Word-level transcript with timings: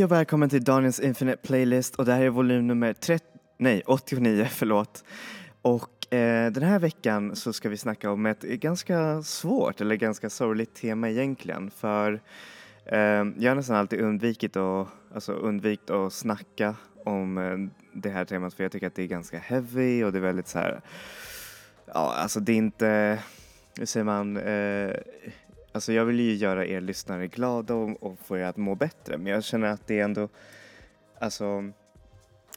Hej 0.00 0.04
och 0.04 0.12
välkommen 0.12 0.48
till 0.48 0.64
Daniels 0.64 1.00
Infinite 1.00 1.36
Playlist 1.36 1.96
och 1.96 2.04
det 2.04 2.12
här 2.12 2.22
är 2.22 2.28
volym 2.28 2.66
nummer 2.66 2.92
30, 2.92 3.24
nej 3.58 3.82
89, 3.86 4.46
förlåt. 4.50 5.04
Och 5.62 6.14
eh, 6.14 6.52
den 6.52 6.62
här 6.62 6.78
veckan 6.78 7.36
så 7.36 7.52
ska 7.52 7.68
vi 7.68 7.76
snacka 7.76 8.10
om 8.10 8.26
ett 8.26 8.42
ganska 8.42 9.22
svårt 9.22 9.80
eller 9.80 9.96
ganska 9.96 10.30
sorgligt 10.30 10.74
tema 10.74 11.10
egentligen 11.10 11.70
för 11.70 12.20
eh, 12.84 12.98
jag 13.38 13.50
har 13.50 13.54
nästan 13.54 13.76
alltid 13.76 14.00
undvikit 14.00 14.56
att, 14.56 14.88
alltså 15.14 15.32
undvikit 15.32 15.90
att 15.90 16.12
snacka 16.12 16.74
om 17.04 17.38
eh, 17.38 17.56
det 17.92 18.10
här 18.10 18.24
temat 18.24 18.54
för 18.54 18.64
jag 18.64 18.72
tycker 18.72 18.86
att 18.86 18.94
det 18.94 19.02
är 19.02 19.06
ganska 19.06 19.38
heavy 19.38 20.04
och 20.04 20.12
det 20.12 20.18
är 20.18 20.22
väldigt 20.22 20.48
så 20.48 20.58
här, 20.58 20.80
ja 21.86 22.14
alltså 22.16 22.40
det 22.40 22.52
är 22.52 22.56
inte, 22.56 23.18
hur 23.78 23.86
säger 23.86 24.04
man, 24.04 24.36
eh, 24.36 24.90
Alltså 25.72 25.92
jag 25.92 26.04
vill 26.04 26.20
ju 26.20 26.34
göra 26.34 26.66
er 26.66 26.80
lyssnare 26.80 27.26
glada 27.26 27.74
och, 27.74 28.02
och 28.02 28.18
få 28.18 28.36
er 28.36 28.42
att 28.42 28.56
må 28.56 28.74
bättre 28.74 29.18
men 29.18 29.26
jag 29.26 29.44
känner 29.44 29.68
att 29.68 29.86
det 29.86 30.00
ändå, 30.00 30.28
alltså 31.18 31.72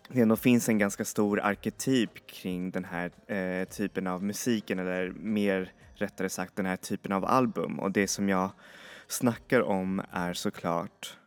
det 0.08 0.22
ändå 0.22 0.36
finns 0.36 0.70
en 0.70 0.78
ganska 0.78 1.06
stor 1.06 1.40
arketyp 1.40 2.28
kring 2.28 2.72
den 2.72 2.86
här 2.86 3.12
eh, 3.28 3.68
typen 3.68 4.08
av 4.08 4.24
musiken 4.24 4.80
eller 4.80 5.10
mer 5.10 5.72
rättare 5.96 6.30
sagt 6.30 6.56
den 6.56 6.66
här 6.66 6.76
typen 6.76 7.12
av 7.12 7.26
album. 7.26 7.80
Och 7.80 7.92
det 7.92 8.08
som 8.08 8.30
jag 8.30 8.50
snackar 9.08 9.62
om 9.62 10.02
är 10.12 10.34
såklart 10.34 11.18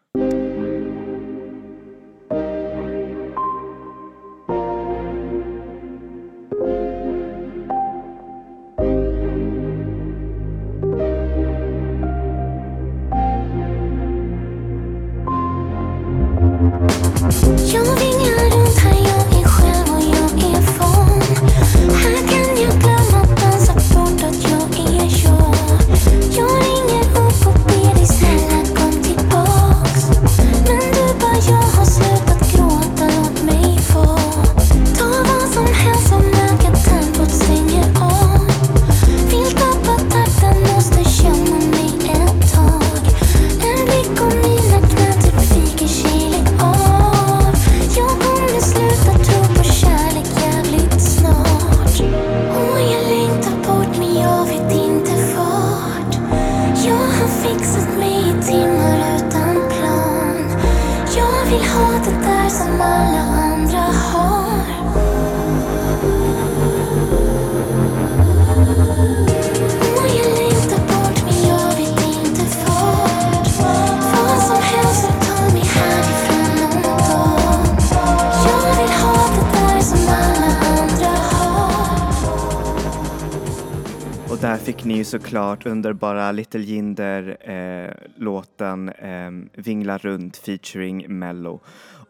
såklart 85.06 85.66
underbara 85.66 86.32
Little 86.32 86.60
Jinder 86.60 87.50
eh, 87.50 87.90
låten 88.16 88.88
eh, 88.88 89.30
Vingla 89.52 89.98
runt 89.98 90.36
featuring 90.36 91.18
Mello. 91.18 91.60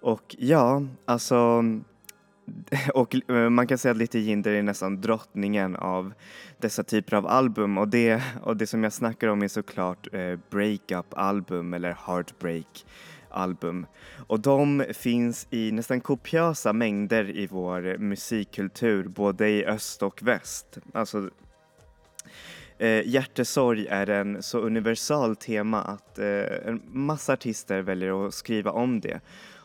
Och 0.00 0.36
ja, 0.38 0.82
alltså 1.04 1.64
och 2.94 3.30
eh, 3.30 3.50
man 3.50 3.66
kan 3.66 3.78
säga 3.78 3.92
att 3.92 3.98
Little 3.98 4.20
Jinder 4.20 4.52
är 4.52 4.62
nästan 4.62 5.00
drottningen 5.00 5.76
av 5.76 6.12
dessa 6.58 6.82
typer 6.82 7.16
av 7.16 7.26
album 7.26 7.78
och 7.78 7.88
det, 7.88 8.22
och 8.42 8.56
det 8.56 8.66
som 8.66 8.82
jag 8.82 8.92
snackar 8.92 9.28
om 9.28 9.42
är 9.42 9.48
såklart 9.48 10.14
eh, 10.14 10.38
breakup-album 10.50 11.74
eller 11.74 11.96
heartbreak-album. 12.06 13.86
Och 14.26 14.40
de 14.40 14.84
finns 14.94 15.46
i 15.50 15.72
nästan 15.72 16.00
kopiösa 16.00 16.72
mängder 16.72 17.36
i 17.36 17.46
vår 17.46 17.98
musikkultur, 17.98 19.08
både 19.08 19.48
i 19.48 19.64
öst 19.64 20.02
och 20.02 20.22
väst. 20.22 20.78
Alltså 20.94 21.30
Eh, 22.78 23.08
hjärtesorg 23.08 23.86
är 23.86 24.10
en 24.10 24.42
så 24.42 24.58
universal 24.58 25.36
tema 25.36 25.82
att 25.82 26.18
eh, 26.18 26.68
en 26.68 26.82
massa 26.86 27.32
artister 27.32 27.82
väljer 27.82 28.26
att 28.26 28.34
skriva 28.34 28.70
om 28.70 29.00
det. 29.00 29.20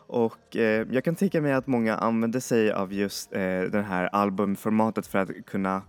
Och 0.06 0.56
eh, 0.56 0.86
jag 0.90 1.04
kan 1.04 1.14
tänka 1.14 1.40
mig 1.40 1.52
att 1.52 1.66
många 1.66 1.96
använder 1.96 2.40
sig 2.40 2.72
av 2.72 2.92
just 2.92 3.32
eh, 3.32 3.60
det 3.60 3.84
här 3.88 4.04
albumformatet 4.12 5.06
för 5.06 5.18
att 5.18 5.30
kunna, 5.46 5.82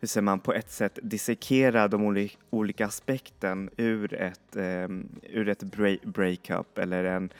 hur 0.00 0.08
säger 0.08 0.22
man, 0.22 0.40
på 0.40 0.52
ett 0.52 0.70
sätt 0.70 0.98
dissekera 1.02 1.88
de 1.88 2.04
oli 2.04 2.32
olika 2.50 2.86
aspekten 2.86 3.70
ur 3.76 4.14
ett, 4.14 4.56
eh, 4.56 4.88
ur 5.22 5.48
ett 5.48 5.62
breakup 6.02 6.78
eller 6.78 7.04
en 7.04 7.32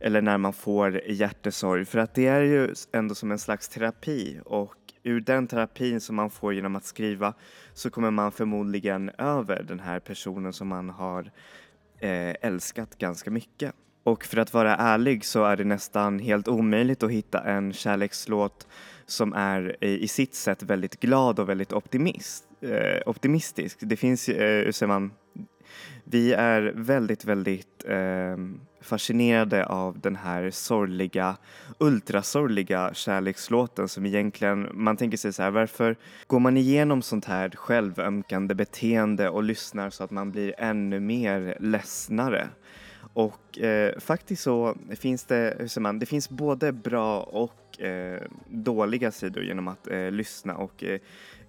eller 0.00 0.22
när 0.22 0.38
man 0.38 0.52
får 0.52 1.10
hjärtesorg 1.10 1.84
för 1.84 1.98
att 1.98 2.14
det 2.14 2.26
är 2.26 2.40
ju 2.40 2.74
ändå 2.92 3.14
som 3.14 3.30
en 3.30 3.38
slags 3.38 3.68
terapi 3.68 4.40
och 4.44 4.83
ur 5.04 5.20
den 5.20 5.46
terapin 5.46 6.00
som 6.00 6.16
man 6.16 6.30
får 6.30 6.54
genom 6.54 6.76
att 6.76 6.84
skriva 6.84 7.34
så 7.74 7.90
kommer 7.90 8.10
man 8.10 8.32
förmodligen 8.32 9.10
över 9.18 9.62
den 9.62 9.80
här 9.80 10.00
personen 10.00 10.52
som 10.52 10.68
man 10.68 10.90
har 10.90 11.30
eh, 11.98 12.34
älskat 12.40 12.98
ganska 12.98 13.30
mycket. 13.30 13.74
Och 14.04 14.24
för 14.24 14.36
att 14.36 14.54
vara 14.54 14.76
ärlig 14.76 15.24
så 15.24 15.44
är 15.44 15.56
det 15.56 15.64
nästan 15.64 16.18
helt 16.18 16.48
omöjligt 16.48 17.02
att 17.02 17.10
hitta 17.10 17.40
en 17.44 17.72
kärlekslåt 17.72 18.66
som 19.06 19.32
är 19.32 19.76
eh, 19.80 19.90
i 19.90 20.08
sitt 20.08 20.34
sätt 20.34 20.62
väldigt 20.62 21.00
glad 21.00 21.38
och 21.38 21.48
väldigt 21.48 21.72
optimist, 21.72 22.44
eh, 22.60 23.02
optimistisk. 23.06 23.78
Det 23.80 23.96
finns, 23.96 24.28
eh, 24.28 24.64
hur 24.64 24.72
säger 24.72 24.88
man, 24.88 25.12
vi 26.04 26.32
är 26.32 26.72
väldigt, 26.76 27.24
väldigt 27.24 27.84
eh, 27.88 28.36
fascinerade 28.80 29.66
av 29.66 30.00
den 30.00 30.16
här 30.16 30.50
sorgliga, 30.50 31.36
ultrasorgliga 31.78 32.90
kärlekslåten 32.94 33.88
som 33.88 34.06
egentligen, 34.06 34.68
man 34.72 34.96
tänker 34.96 35.16
sig 35.16 35.32
så 35.32 35.42
här, 35.42 35.50
varför 35.50 35.96
går 36.26 36.40
man 36.40 36.56
igenom 36.56 37.02
sånt 37.02 37.24
här 37.24 37.50
självömkande 37.50 38.54
beteende 38.54 39.28
och 39.28 39.42
lyssnar 39.42 39.90
så 39.90 40.04
att 40.04 40.10
man 40.10 40.30
blir 40.30 40.54
ännu 40.58 41.00
mer 41.00 41.56
ledsnare? 41.60 42.48
Och 43.14 43.58
eh, 43.58 43.98
faktiskt 43.98 44.42
så 44.42 44.76
finns 44.96 45.24
det, 45.24 45.56
hur 45.58 45.68
säger 45.68 45.82
man, 45.82 45.98
det 45.98 46.06
finns 46.06 46.28
både 46.30 46.72
bra 46.72 47.20
och 47.20 47.80
eh, 47.80 48.22
dåliga 48.48 49.10
sidor 49.10 49.44
genom 49.44 49.68
att 49.68 49.88
eh, 49.88 50.10
lyssna 50.10 50.56
och 50.56 50.84
eh, 50.84 51.00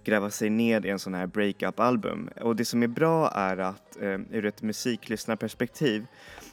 gräva 0.06 0.30
sig 0.30 0.50
ner 0.50 0.86
i 0.86 0.90
en 0.90 0.98
sån 0.98 1.14
här 1.14 1.26
breakup-album. 1.26 2.30
Och 2.40 2.56
det 2.56 2.64
som 2.64 2.82
är 2.82 2.86
bra 2.86 3.30
är 3.30 3.56
att 3.56 3.96
eh, 4.00 4.20
ur 4.30 4.44
ett 4.44 4.62
musiklyssnarperspektiv 4.62 6.06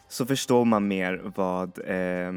så 0.07 0.25
förstår 0.25 0.65
man 0.65 0.87
mer 0.87 1.21
vad 1.35 1.79
eh, 1.79 2.31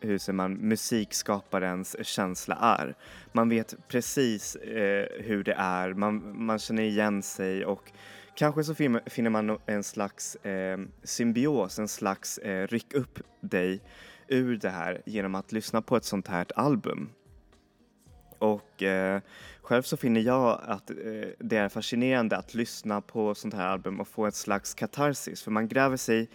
hur 0.00 0.18
säger 0.18 0.34
man, 0.34 0.52
musikskaparens 0.52 1.96
känsla 2.02 2.54
är. 2.54 2.94
Man 3.32 3.48
vet 3.48 3.88
precis 3.88 4.56
eh, 4.56 5.06
hur 5.20 5.44
det 5.44 5.54
är, 5.58 5.94
man, 5.94 6.44
man 6.44 6.58
känner 6.58 6.82
igen 6.82 7.22
sig 7.22 7.64
och 7.64 7.92
kanske 8.34 8.64
så 8.64 8.74
finner 9.06 9.30
man 9.30 9.58
en 9.66 9.84
slags 9.84 10.36
eh, 10.36 10.78
symbios, 11.02 11.78
en 11.78 11.88
slags 11.88 12.38
eh, 12.38 12.66
ryck 12.66 12.94
upp 12.94 13.18
dig 13.40 13.80
ur 14.28 14.56
det 14.56 14.70
här 14.70 15.02
genom 15.06 15.34
att 15.34 15.52
lyssna 15.52 15.82
på 15.82 15.96
ett 15.96 16.04
sånt 16.04 16.28
här 16.28 16.46
album. 16.56 17.10
Och 18.42 18.82
eh, 18.82 19.20
själv 19.62 19.82
så 19.82 19.96
finner 19.96 20.20
jag 20.20 20.60
att 20.62 20.90
eh, 20.90 20.96
det 21.38 21.56
är 21.56 21.68
fascinerande 21.68 22.36
att 22.36 22.54
lyssna 22.54 23.00
på 23.00 23.34
sånt 23.34 23.54
här 23.54 23.66
album 23.66 24.00
och 24.00 24.08
få 24.08 24.26
ett 24.26 24.34
slags 24.34 24.74
katarsis 24.74 25.42
för 25.42 25.50
man 25.50 25.68
gräver 25.68 25.96
sig 25.96 26.30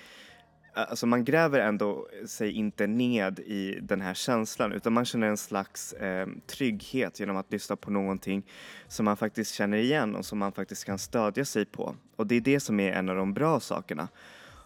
Alltså 0.74 1.06
man 1.06 1.26
gräver 1.26 1.60
ändå 1.60 2.08
sig 2.26 2.52
inte 2.52 2.88
ned 2.88 3.40
i 3.40 3.80
den 3.82 4.02
här 4.02 4.14
känslan 4.14 4.72
utan 4.72 4.94
man 4.94 5.06
känner 5.06 5.28
en 5.28 5.38
slags 5.38 5.94
eh, 5.94 6.28
trygghet 6.48 7.20
genom 7.20 7.38
att 7.38 7.52
lyssna 7.52 7.76
på 7.76 7.92
någonting 7.92 8.44
som 8.88 9.06
man 9.06 9.18
faktiskt 9.18 9.54
känner 9.54 9.78
igen 9.78 10.16
och 10.16 10.26
som 10.26 10.40
man 10.40 10.52
faktiskt 10.52 10.86
kan 10.86 10.98
stödja 10.98 11.46
sig 11.46 11.66
på. 11.66 11.96
Och 12.16 12.28
det 12.28 12.36
är 12.36 12.42
det 12.42 12.60
som 12.60 12.80
är 12.80 12.92
en 12.92 13.10
av 13.10 13.16
de 13.16 13.34
bra 13.34 13.60
sakerna. 13.60 14.08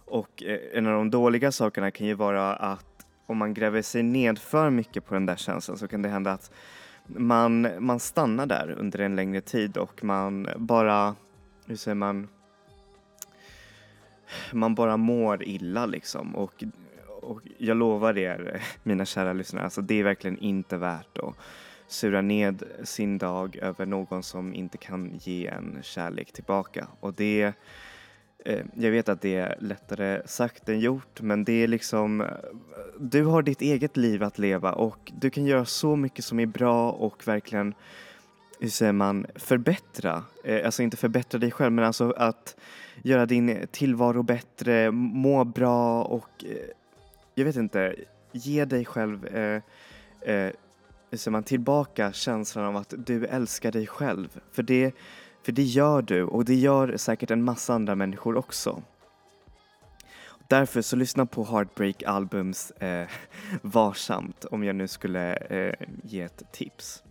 Och 0.05 0.43
eh, 0.43 0.59
en 0.73 0.87
av 0.87 0.93
de 0.93 1.09
dåliga 1.09 1.51
sakerna 1.51 1.91
kan 1.91 2.07
ju 2.07 2.13
vara 2.13 2.55
att 2.55 3.05
om 3.25 3.37
man 3.37 3.53
gräver 3.53 3.81
sig 3.81 4.03
ned 4.03 4.39
för 4.39 4.69
mycket 4.69 5.05
på 5.05 5.13
den 5.13 5.25
där 5.25 5.35
känslan 5.35 5.77
så 5.77 5.87
kan 5.87 6.01
det 6.01 6.09
hända 6.09 6.31
att 6.31 6.51
man, 7.15 7.67
man 7.79 7.99
stannar 7.99 8.45
där 8.45 8.75
under 8.77 8.99
en 8.99 9.15
längre 9.15 9.41
tid 9.41 9.77
och 9.77 10.03
man 10.03 10.47
bara, 10.57 11.15
hur 11.65 11.75
säger 11.75 11.95
man, 11.95 12.27
man 14.51 14.75
bara 14.75 14.97
mår 14.97 15.43
illa 15.43 15.85
liksom 15.85 16.35
och, 16.35 16.63
och 17.21 17.41
jag 17.57 17.77
lovar 17.77 18.17
er, 18.17 18.61
mina 18.83 19.05
kära 19.05 19.33
lyssnare, 19.33 19.63
alltså 19.63 19.81
det 19.81 19.99
är 19.99 20.03
verkligen 20.03 20.37
inte 20.37 20.77
värt 20.77 21.17
att 21.17 21.35
sura 21.87 22.21
ned 22.21 22.63
sin 22.83 23.17
dag 23.17 23.55
över 23.55 23.85
någon 23.85 24.23
som 24.23 24.53
inte 24.53 24.77
kan 24.77 25.19
ge 25.21 25.47
en 25.47 25.79
kärlek 25.81 26.31
tillbaka. 26.31 26.87
Och 26.99 27.13
det 27.13 27.53
Eh, 28.45 28.65
jag 28.73 28.91
vet 28.91 29.09
att 29.09 29.21
det 29.21 29.35
är 29.35 29.55
lättare 29.59 30.21
sagt 30.25 30.69
än 30.69 30.79
gjort 30.79 31.21
men 31.21 31.43
det 31.43 31.63
är 31.63 31.67
liksom 31.67 32.21
eh, 32.21 32.27
Du 32.99 33.23
har 33.23 33.41
ditt 33.41 33.61
eget 33.61 33.97
liv 33.97 34.23
att 34.23 34.39
leva 34.39 34.71
och 34.71 35.11
du 35.19 35.29
kan 35.29 35.45
göra 35.45 35.65
så 35.65 35.95
mycket 35.95 36.25
som 36.25 36.39
är 36.39 36.45
bra 36.45 36.91
och 36.91 37.27
verkligen 37.27 37.73
hur 38.59 38.69
säger 38.69 38.91
man, 38.91 39.25
förbättra. 39.35 40.23
Eh, 40.43 40.65
alltså 40.65 40.83
inte 40.83 40.97
förbättra 40.97 41.39
dig 41.39 41.51
själv 41.51 41.71
men 41.71 41.85
alltså 41.85 42.11
att 42.11 42.55
göra 43.03 43.25
din 43.25 43.67
tillvaro 43.71 44.23
bättre, 44.23 44.91
må 44.91 45.43
bra 45.43 46.03
och 46.03 46.45
jag 47.35 47.45
vet 47.45 47.55
inte, 47.55 47.95
ge 48.31 48.65
dig 48.65 48.85
själv 48.85 49.25
eh, 49.25 49.61
eh, 50.21 50.51
hur 51.09 51.17
säger 51.17 51.31
man, 51.31 51.43
tillbaka 51.43 52.13
känslan 52.13 52.65
av 52.65 52.75
att 52.75 52.93
du 52.97 53.25
älskar 53.25 53.71
dig 53.71 53.87
själv. 53.87 54.39
För 54.51 54.63
det, 54.63 54.95
för 55.43 55.51
det 55.51 55.63
gör 55.63 56.01
du 56.01 56.23
och 56.23 56.45
det 56.45 56.55
gör 56.55 56.97
säkert 56.97 57.31
en 57.31 57.43
massa 57.43 57.73
andra 57.73 57.95
människor 57.95 58.37
också. 58.37 58.81
Därför 60.47 60.81
så 60.81 60.95
lyssna 60.95 61.25
på 61.25 61.43
Heartbreak 61.43 62.03
Albums 62.03 62.71
eh, 62.71 63.07
varsamt 63.61 64.45
om 64.45 64.63
jag 64.63 64.75
nu 64.75 64.87
skulle 64.87 65.35
eh, 65.35 65.73
ge 66.03 66.21
ett 66.21 66.43
tips. 66.51 67.03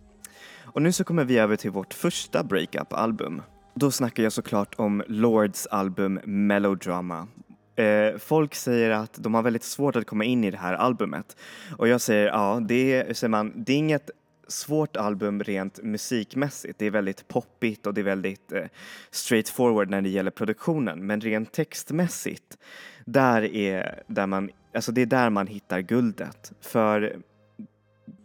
Och 0.63 0.81
nu 0.81 0.91
så 0.91 1.03
kommer 1.03 1.25
vi 1.25 1.37
över 1.37 1.55
till 1.55 1.71
vårt 1.71 1.93
första 1.93 2.43
breakup-album. 2.43 3.41
Då 3.73 3.91
snackar 3.91 4.23
jag 4.23 4.33
såklart 4.33 4.75
om 4.77 5.03
Lords 5.07 5.67
album 5.67 6.19
Melodrama. 6.25 7.27
Eh, 7.75 8.17
folk 8.17 8.55
säger 8.55 8.89
att 8.89 9.13
de 9.13 9.33
har 9.33 9.41
väldigt 9.41 9.63
svårt 9.63 9.95
att 9.95 10.07
komma 10.07 10.23
in 10.23 10.43
i 10.43 10.51
det 10.51 10.57
här 10.57 10.73
albumet. 10.73 11.37
Och 11.77 11.87
jag 11.87 12.01
säger 12.01 12.27
ja, 12.27 12.59
det 12.67 12.93
är, 12.93 13.13
säger 13.13 13.29
man, 13.29 13.53
det 13.55 13.73
är 13.73 13.77
inget 13.77 14.09
svårt 14.51 14.97
album 14.97 15.43
rent 15.43 15.83
musikmässigt. 15.83 16.79
Det 16.79 16.85
är 16.85 16.91
väldigt 16.91 17.27
poppigt 17.27 17.87
och 17.87 17.93
det 17.93 18.01
är 18.01 18.05
väldigt 18.05 18.51
eh, 18.51 18.65
straightforward 19.11 19.89
när 19.89 20.01
det 20.01 20.09
gäller 20.09 20.31
produktionen. 20.31 21.05
Men 21.05 21.21
rent 21.21 21.51
textmässigt, 21.51 22.57
där 23.05 23.41
är, 23.55 24.03
där 24.07 24.27
man, 24.27 24.49
alltså 24.73 24.91
det 24.91 25.01
är 25.01 25.05
där 25.05 25.29
man 25.29 25.47
hittar 25.47 25.79
guldet. 25.79 26.51
För 26.61 27.15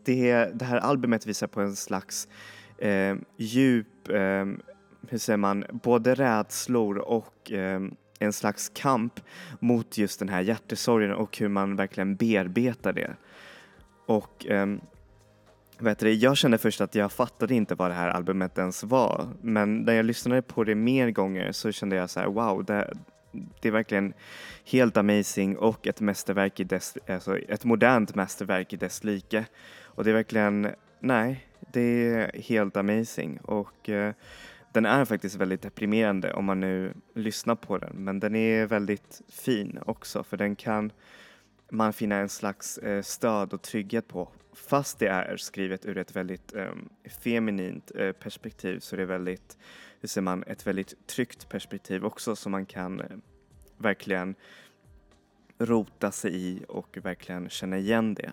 det, 0.05 0.51
det 0.55 0.65
här 0.65 0.77
albumet 0.77 1.27
visar 1.27 1.47
på 1.47 1.61
en 1.61 1.77
slags 1.77 2.29
eh, 2.79 3.17
djup, 3.37 4.09
eh, 4.09 4.47
hur 5.09 5.19
säger 5.19 5.37
man, 5.37 5.65
både 5.83 6.15
rädslor 6.15 6.99
och 6.99 7.53
eh, 7.53 7.81
en 8.19 8.33
slags 8.33 8.69
kamp 8.69 9.21
mot 9.61 9.99
just 9.99 10.19
den 10.19 10.29
här 10.29 10.41
hjärtesorgen 10.41 11.13
och 11.13 11.39
hur 11.39 11.49
man 11.49 11.77
verkligen 11.77 12.17
bearbetar 12.17 12.93
det. 12.93 13.17
Och 14.07 14.47
ehm, 14.49 14.81
vet 15.79 15.99
du, 15.99 16.13
jag 16.13 16.37
kände 16.37 16.59
först 16.59 16.81
att 16.81 16.95
jag 16.95 17.13
fattade 17.13 17.55
inte 17.55 17.75
vad 17.75 17.91
det 17.91 17.95
här 17.95 18.09
albumet 18.09 18.59
ens 18.59 18.85
var 18.85 19.29
men 19.43 19.79
när 19.79 19.93
jag 19.93 20.07
lyssnade 20.07 20.43
på 20.43 20.65
det 20.65 20.75
mer 20.75 21.11
gånger 21.11 21.53
så 21.53 21.73
kände 21.73 21.97
jag 21.97 22.11
så 22.11 22.21
här, 22.21 22.27
wow, 22.27 22.65
det, 22.65 22.95
det 23.61 23.69
är 23.69 23.73
verkligen 23.73 24.13
helt 24.65 24.97
amazing 24.97 25.57
och 25.57 25.87
ett 25.87 26.01
mästerverk 26.01 26.61
i 26.61 26.65
dess, 26.65 26.99
alltså 27.09 27.39
ett 27.39 27.65
modernt 27.65 28.15
mästerverk 28.15 28.73
i 28.73 28.77
dess 28.77 29.05
like. 29.05 29.45
Och 29.85 30.05
det 30.05 30.11
är 30.11 30.15
verkligen, 30.15 30.69
nej, 31.01 31.47
det 31.73 32.09
är 32.09 32.43
helt 32.43 32.77
amazing 32.77 33.39
och 33.39 33.89
eh, 33.89 34.13
den 34.73 34.87
är 34.87 35.05
faktiskt 35.05 35.37
väldigt 35.37 35.63
deprimerande 35.63 36.33
om 36.33 36.45
man 36.45 36.61
nu 36.61 36.95
lyssnar 37.15 37.55
på 37.55 37.79
den 37.79 37.93
men 37.97 38.21
den 38.21 38.35
är 38.35 38.67
väldigt 38.67 39.23
fin 39.29 39.79
också 39.87 40.23
för 40.23 40.37
den 40.37 40.57
kan 40.57 40.93
man 41.71 41.93
finna 41.93 42.17
en 42.17 42.29
slags 42.29 42.79
eh, 42.79 43.03
stöd 43.03 43.53
och 43.53 43.63
trygghet 43.63 44.09
på. 44.09 44.29
Fast 44.53 44.99
det 44.99 45.07
är 45.07 45.37
skrivet 45.37 45.87
ur 45.87 45.99
ett 45.99 46.17
väldigt 46.17 46.55
eh, 46.55 46.73
feminint 47.23 47.93
eh, 47.95 48.13
perspektiv 48.13 48.81
så 48.81 48.97
det 48.97 49.03
är 49.03 49.07
väldigt, 49.07 49.57
hur 50.01 50.09
säger 50.09 50.23
man, 50.23 50.45
ett 50.47 50.67
väldigt 50.67 51.07
tryggt 51.07 51.49
perspektiv 51.49 52.05
också 52.05 52.37
som 52.37 52.53
man 52.53 52.67
kan 52.67 53.01
eh, 53.01 53.07
verkligen 53.79 54.35
rota 55.59 56.13
sig 56.13 56.37
i 56.37 56.65
och 56.69 56.99
verkligen 57.03 57.49
känna 57.49 57.79
igen 57.79 58.15
det. 58.15 58.33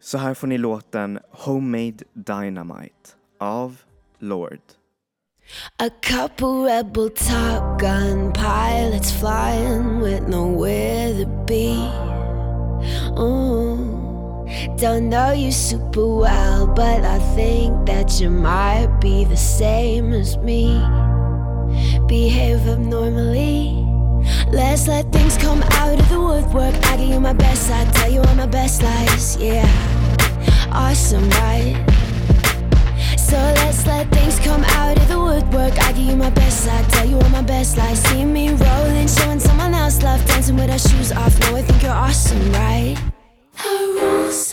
Så 0.00 0.18
här 0.18 0.34
får 0.34 0.46
ni 0.46 0.58
låten 0.58 1.18
Homemade 1.30 2.04
Dynamite 2.12 3.10
av 3.38 3.82
Lord. 4.18 4.60
A 5.78 5.90
couple 6.00 6.64
rebel 6.66 7.10
Top 7.10 7.80
Gun 7.80 8.32
pilots 8.32 9.12
flying 9.12 10.00
with 10.00 10.28
nowhere 10.28 11.24
to 11.24 11.31
be. 11.52 11.76
Ooh, 13.20 13.76
don't 14.78 15.10
know 15.10 15.32
you 15.32 15.52
super 15.52 16.08
well, 16.24 16.66
but 16.66 17.04
I 17.04 17.18
think 17.36 17.84
that 17.84 18.18
you 18.18 18.30
might 18.30 18.88
be 19.02 19.26
the 19.26 19.36
same 19.36 20.14
as 20.14 20.38
me. 20.38 20.80
Behave 22.06 22.66
abnormally. 22.66 23.84
Let's 24.50 24.88
let 24.88 25.12
things 25.12 25.36
come 25.36 25.62
out 25.82 26.00
of 26.00 26.08
the 26.08 26.20
woodwork. 26.20 26.74
I 26.86 26.96
give 26.96 27.10
you 27.10 27.20
my 27.20 27.34
best, 27.34 27.70
I 27.70 27.84
tell 27.90 28.10
you 28.10 28.22
all 28.22 28.34
my 28.34 28.46
best 28.46 28.82
lies. 28.82 29.36
Yeah, 29.36 29.68
awesome, 30.72 31.28
right? 31.44 32.01
So 33.32 33.38
let's 33.38 33.86
let 33.86 34.10
things 34.10 34.38
come 34.40 34.62
out 34.62 34.94
of 34.98 35.08
the 35.08 35.18
woodwork. 35.18 35.72
I 35.82 35.92
give 35.92 36.04
you 36.04 36.16
my 36.16 36.28
best 36.28 36.68
I 36.68 36.82
tell 36.90 37.08
you 37.08 37.16
all 37.16 37.30
my 37.30 37.40
best 37.40 37.78
lies. 37.78 37.98
See 38.04 38.26
me 38.26 38.50
rolling, 38.50 39.08
showing 39.08 39.40
someone 39.40 39.72
else 39.72 40.02
love, 40.02 40.22
dancing 40.26 40.56
with 40.56 40.68
our 40.68 40.78
shoes 40.78 41.12
off. 41.12 41.40
no 41.40 41.56
I 41.56 41.62
think 41.62 41.82
you're 41.82 41.92
awesome, 41.92 42.52
right? 42.52 42.94
Our 43.64 43.86
rules, 43.96 44.52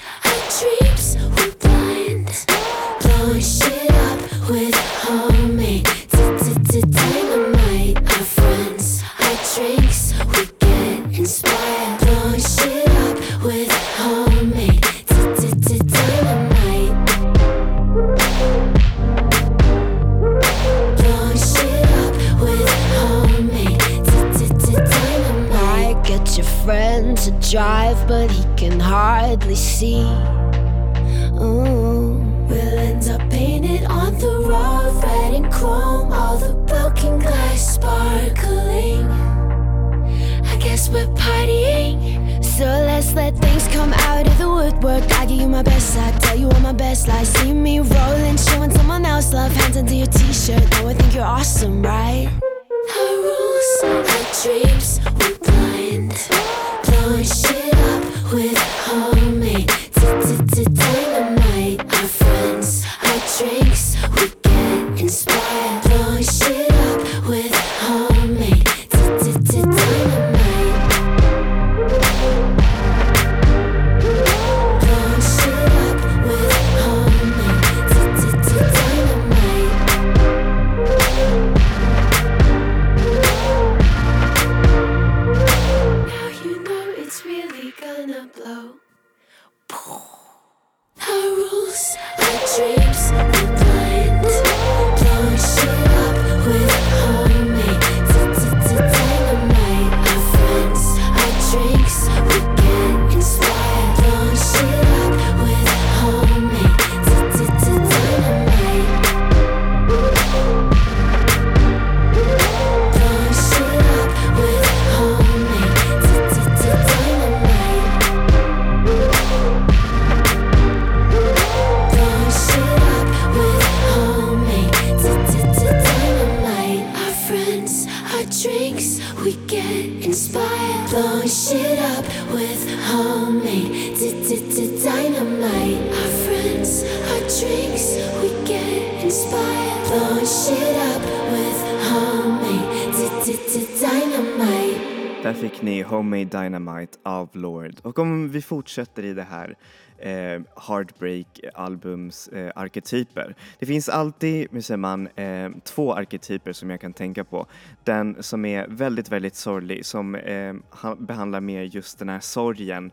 vi 148.39 148.43
fortsätter 148.43 149.05
i 149.05 149.13
det 149.13 149.24
här 149.24 149.55
eh, 149.98 150.41
Heartbreak-albums 150.55 152.29
eh, 152.34 152.51
arketyper. 152.55 153.36
Det 153.60 153.65
finns 153.65 153.89
alltid, 153.89 154.48
hur 154.51 154.62
säger 154.62 154.77
man, 154.77 155.08
eh, 155.08 155.50
två 155.63 155.93
arketyper 155.93 156.53
som 156.53 156.69
jag 156.69 156.81
kan 156.81 156.93
tänka 156.93 157.24
på. 157.24 157.46
Den 157.84 158.24
som 158.24 158.46
är 158.46 158.67
väldigt, 158.67 159.10
väldigt 159.10 159.36
sorglig, 159.36 159.86
som 159.86 160.15
eh, 160.15 160.53
behandlar 160.98 161.41
mer 161.41 161.63
just 161.63 162.00
den 162.00 162.10
här 162.10 162.19
sorgen 162.19 162.91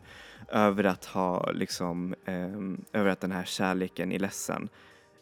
över 0.51 0.83
att 0.83 1.05
ha 1.05 1.51
liksom, 1.51 2.15
eh, 2.25 2.99
över 2.99 3.09
att 3.09 3.21
den 3.21 3.31
här 3.31 3.45
kärleken 3.45 4.11
är 4.11 4.19
ledsen. 4.19 4.69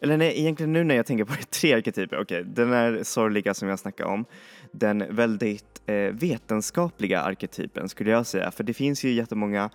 Eller 0.00 0.16
nej, 0.16 0.40
egentligen 0.40 0.72
nu 0.72 0.84
när 0.84 0.94
jag 0.94 1.06
tänker 1.06 1.24
på 1.24 1.32
det, 1.32 1.50
tre 1.50 1.74
arketyper. 1.74 2.16
Okej, 2.20 2.40
okay, 2.40 2.52
den 2.52 2.72
här 2.72 3.00
sorgliga 3.02 3.54
som 3.54 3.68
jag 3.68 3.78
snackade 3.78 4.10
om. 4.10 4.24
Den 4.72 5.04
väldigt 5.10 5.82
eh, 5.86 5.96
vetenskapliga 5.96 7.20
arketypen 7.20 7.88
skulle 7.88 8.10
jag 8.10 8.26
säga, 8.26 8.50
för 8.50 8.64
det 8.64 8.74
finns 8.74 9.04
ju 9.04 9.12
jättemånga 9.12 9.70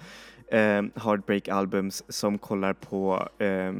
eh, 0.51 0.83
Heartbreak-albums 0.95 2.03
som 2.07 2.37
kollar 2.37 2.73
på 2.73 3.29
eh, 3.37 3.73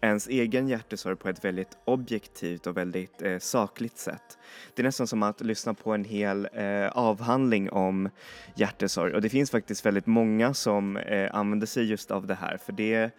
ens 0.00 0.28
egen 0.28 0.68
hjärtesorg 0.68 1.16
på 1.16 1.28
ett 1.28 1.44
väldigt 1.44 1.78
objektivt 1.84 2.66
och 2.66 2.76
väldigt 2.76 3.22
eh, 3.22 3.38
sakligt 3.38 3.98
sätt. 3.98 4.38
Det 4.74 4.82
är 4.82 4.84
nästan 4.84 5.06
som 5.06 5.22
att 5.22 5.40
lyssna 5.40 5.74
på 5.74 5.92
en 5.92 6.04
hel 6.04 6.48
eh, 6.52 6.88
avhandling 6.88 7.70
om 7.70 8.08
hjärtesorg 8.54 9.14
och 9.14 9.22
det 9.22 9.28
finns 9.28 9.50
faktiskt 9.50 9.86
väldigt 9.86 10.06
många 10.06 10.54
som 10.54 10.96
eh, 10.96 11.34
använder 11.34 11.66
sig 11.66 11.84
just 11.84 12.10
av 12.10 12.26
det 12.26 12.34
här 12.34 12.56
för 12.56 12.72
det, 12.72 13.10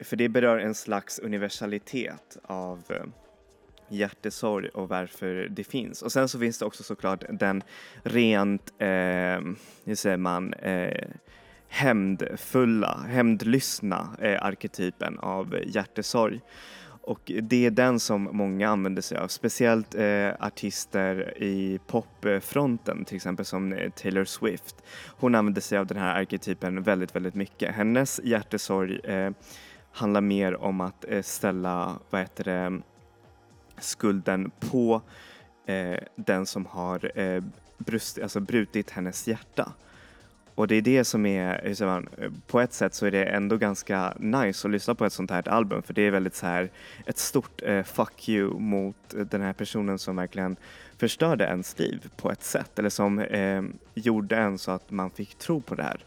för 0.00 0.16
det 0.16 0.28
berör 0.28 0.58
en 0.58 0.74
slags 0.74 1.18
universalitet 1.18 2.38
av 2.42 2.82
eh, 2.88 3.04
hjärtesorg 3.88 4.68
och 4.68 4.88
varför 4.88 5.46
det 5.50 5.64
finns. 5.64 6.02
Och 6.02 6.12
sen 6.12 6.28
så 6.28 6.38
finns 6.38 6.58
det 6.58 6.64
också 6.64 6.82
såklart 6.82 7.24
den 7.30 7.62
rent, 8.02 8.72
eh, 8.78 9.40
hur 9.84 9.94
säger 9.94 10.16
man, 10.16 10.54
eh, 10.54 11.08
hämndfulla, 11.72 12.98
hämndlystna 13.08 14.16
eh, 14.20 14.44
arketypen 14.44 15.18
av 15.18 15.58
hjärtesorg. 15.66 16.40
Och 17.04 17.32
det 17.42 17.66
är 17.66 17.70
den 17.70 18.00
som 18.00 18.28
många 18.32 18.68
använder 18.68 19.02
sig 19.02 19.18
av, 19.18 19.28
speciellt 19.28 19.94
eh, 19.94 20.30
artister 20.40 21.42
i 21.42 21.80
popfronten, 21.86 23.04
till 23.04 23.16
exempel 23.16 23.44
som 23.44 23.72
eh, 23.72 23.90
Taylor 23.90 24.24
Swift. 24.24 24.76
Hon 25.06 25.34
använder 25.34 25.60
sig 25.60 25.78
av 25.78 25.86
den 25.86 25.96
här 25.96 26.20
arketypen 26.20 26.82
väldigt, 26.82 27.16
väldigt 27.16 27.34
mycket. 27.34 27.74
Hennes 27.74 28.20
hjärtesorg 28.24 28.98
eh, 29.04 29.30
handlar 29.92 30.20
mer 30.20 30.56
om 30.56 30.80
att 30.80 31.04
eh, 31.08 31.22
ställa, 31.22 31.98
vad 32.10 32.20
heter 32.20 32.44
det, 32.44 32.82
skulden 33.78 34.50
på 34.60 35.02
eh, 35.66 35.98
den 36.16 36.46
som 36.46 36.66
har 36.66 37.18
eh, 37.20 37.42
brust, 37.78 38.18
alltså 38.18 38.40
brutit 38.40 38.90
hennes 38.90 39.28
hjärta. 39.28 39.72
Och 40.54 40.68
det 40.68 40.74
är 40.74 40.82
det 40.82 41.04
som 41.04 41.26
är, 41.26 41.60
hur 41.64 41.74
säger 41.74 41.92
man, 41.92 42.08
på 42.46 42.60
ett 42.60 42.72
sätt 42.72 42.94
så 42.94 43.06
är 43.06 43.10
det 43.10 43.24
ändå 43.24 43.56
ganska 43.56 44.14
nice 44.18 44.68
att 44.68 44.72
lyssna 44.72 44.94
på 44.94 45.04
ett 45.04 45.12
sånt 45.12 45.30
här 45.30 45.48
album 45.48 45.82
för 45.82 45.94
det 45.94 46.02
är 46.02 46.10
väldigt 46.10 46.34
så 46.34 46.46
här 46.46 46.70
ett 47.06 47.18
stort 47.18 47.62
eh, 47.62 47.82
fuck 47.82 48.28
you 48.28 48.60
mot 48.60 49.14
eh, 49.14 49.20
den 49.20 49.40
här 49.40 49.52
personen 49.52 49.98
som 49.98 50.16
verkligen 50.16 50.56
förstörde 50.98 51.44
ens 51.44 51.78
liv 51.78 52.10
på 52.16 52.30
ett 52.30 52.42
sätt 52.42 52.78
eller 52.78 52.90
som 52.90 53.18
eh, 53.18 53.62
gjorde 53.94 54.36
en 54.36 54.58
så 54.58 54.70
att 54.70 54.90
man 54.90 55.10
fick 55.10 55.34
tro 55.34 55.60
på 55.60 55.74
det 55.74 55.82
här. 55.82 56.04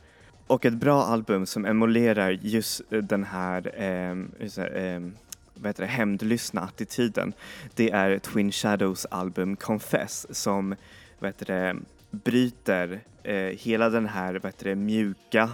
Och 0.47 0.65
ett 0.65 0.73
bra 0.73 1.03
album 1.03 1.45
som 1.45 1.65
emulerar 1.65 2.29
just 2.29 2.81
eh, 2.89 2.99
den 3.01 3.23
här, 3.23 3.81
eh, 3.83 4.47
säger, 4.47 4.95
eh, 4.95 5.09
vad 5.53 5.69
heter 5.69 5.83
det, 5.83 5.89
hämndlystna 5.89 6.61
attityden 6.61 7.33
det 7.75 7.91
är 7.91 8.19
Twin 8.19 8.51
Shadows 8.51 9.05
album 9.05 9.55
Confess 9.55 10.37
som 10.37 10.75
vad 11.19 11.29
heter 11.29 11.45
det, 11.45 11.75
bryter 12.11 13.01
eh, 13.23 13.35
hela 13.35 13.89
den 13.89 14.05
här 14.05 14.33
vad 14.33 14.45
heter 14.45 14.65
det, 14.65 14.75
mjuka 14.75 15.49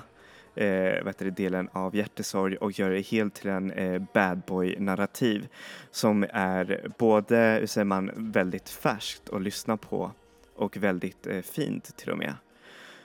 eh, 0.56 1.04
vad 1.04 1.16
det, 1.18 1.32
delen 1.32 1.70
av 1.72 1.96
hjärtesorg 1.96 2.58
och 2.58 2.80
gör 2.80 2.90
det 2.90 3.02
helt 3.02 3.34
till 3.34 3.50
en 3.50 3.72
eh, 3.72 4.02
bad 4.14 4.42
boy-narrativ 4.48 5.48
som 5.92 6.26
är 6.34 6.92
både, 6.98 7.58
hur 7.60 7.68
säger 7.68 7.86
man, 7.86 8.12
väldigt 8.16 8.70
färskt 8.70 9.30
att 9.30 9.42
lyssna 9.42 9.78
på 9.78 10.12
och 10.56 10.78
väldigt 10.78 11.28
eh, 11.28 11.42
fint 11.42 11.98
till 11.98 12.10
och 12.10 12.18
med. 12.18 12.34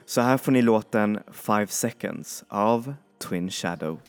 Så 0.05 0.21
här 0.21 0.37
får 0.37 0.53
ni 0.53 0.63
låten 0.63 1.19
Five 1.33 1.67
Seconds 1.67 2.45
av 2.49 2.95
Twin 3.19 3.51
Shadow. 3.51 4.01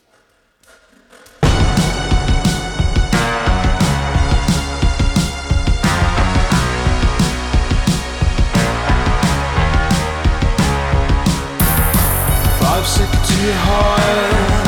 To 12.96 13.46
your 13.46 13.54
heart, 13.54 14.62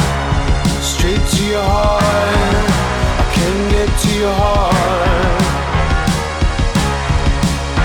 straight 0.84 1.26
to 1.36 1.44
your 1.46 1.62
heart. 1.62 2.04
I 2.04 3.32
can 3.34 3.70
get 3.72 3.90
to 4.04 4.12
your 4.20 4.34
heart. 4.34 5.42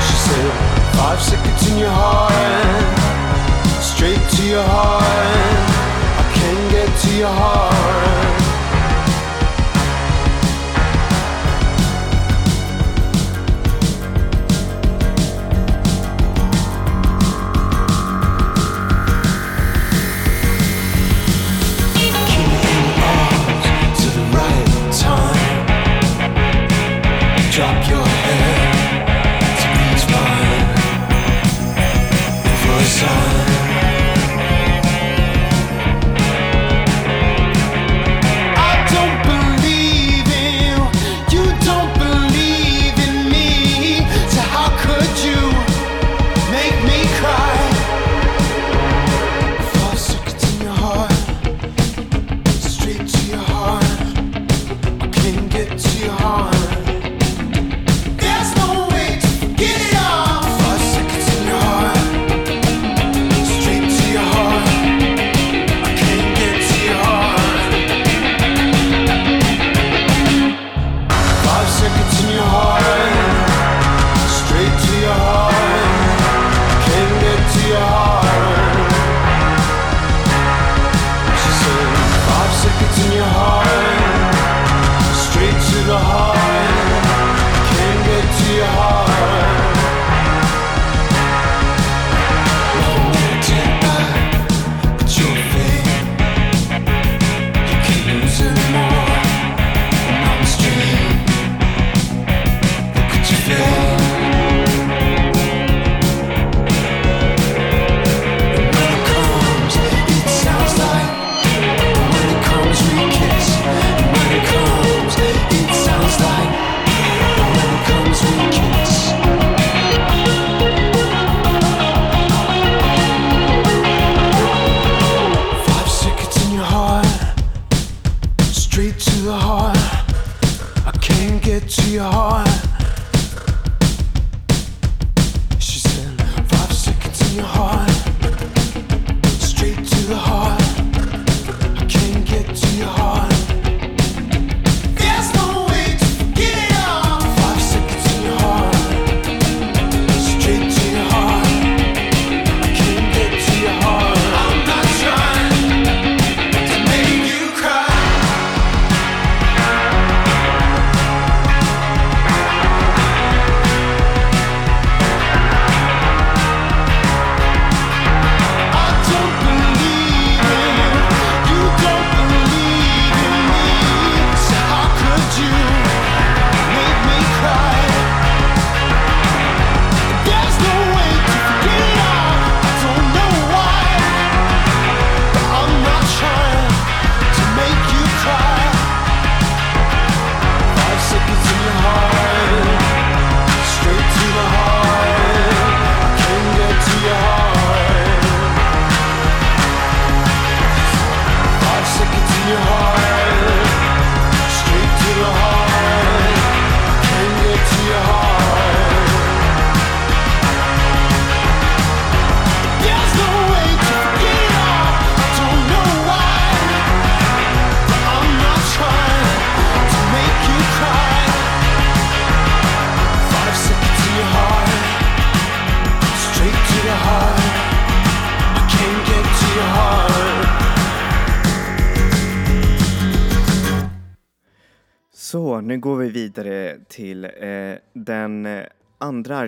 She 0.02 0.16
said, 0.26 0.50
five 0.96 1.20
seconds 1.22 1.70
in 1.70 1.78
your 1.78 1.90
heart, 1.90 2.98
straight 3.80 4.28
to 4.36 4.42
your 4.44 4.64
heart. 4.64 5.73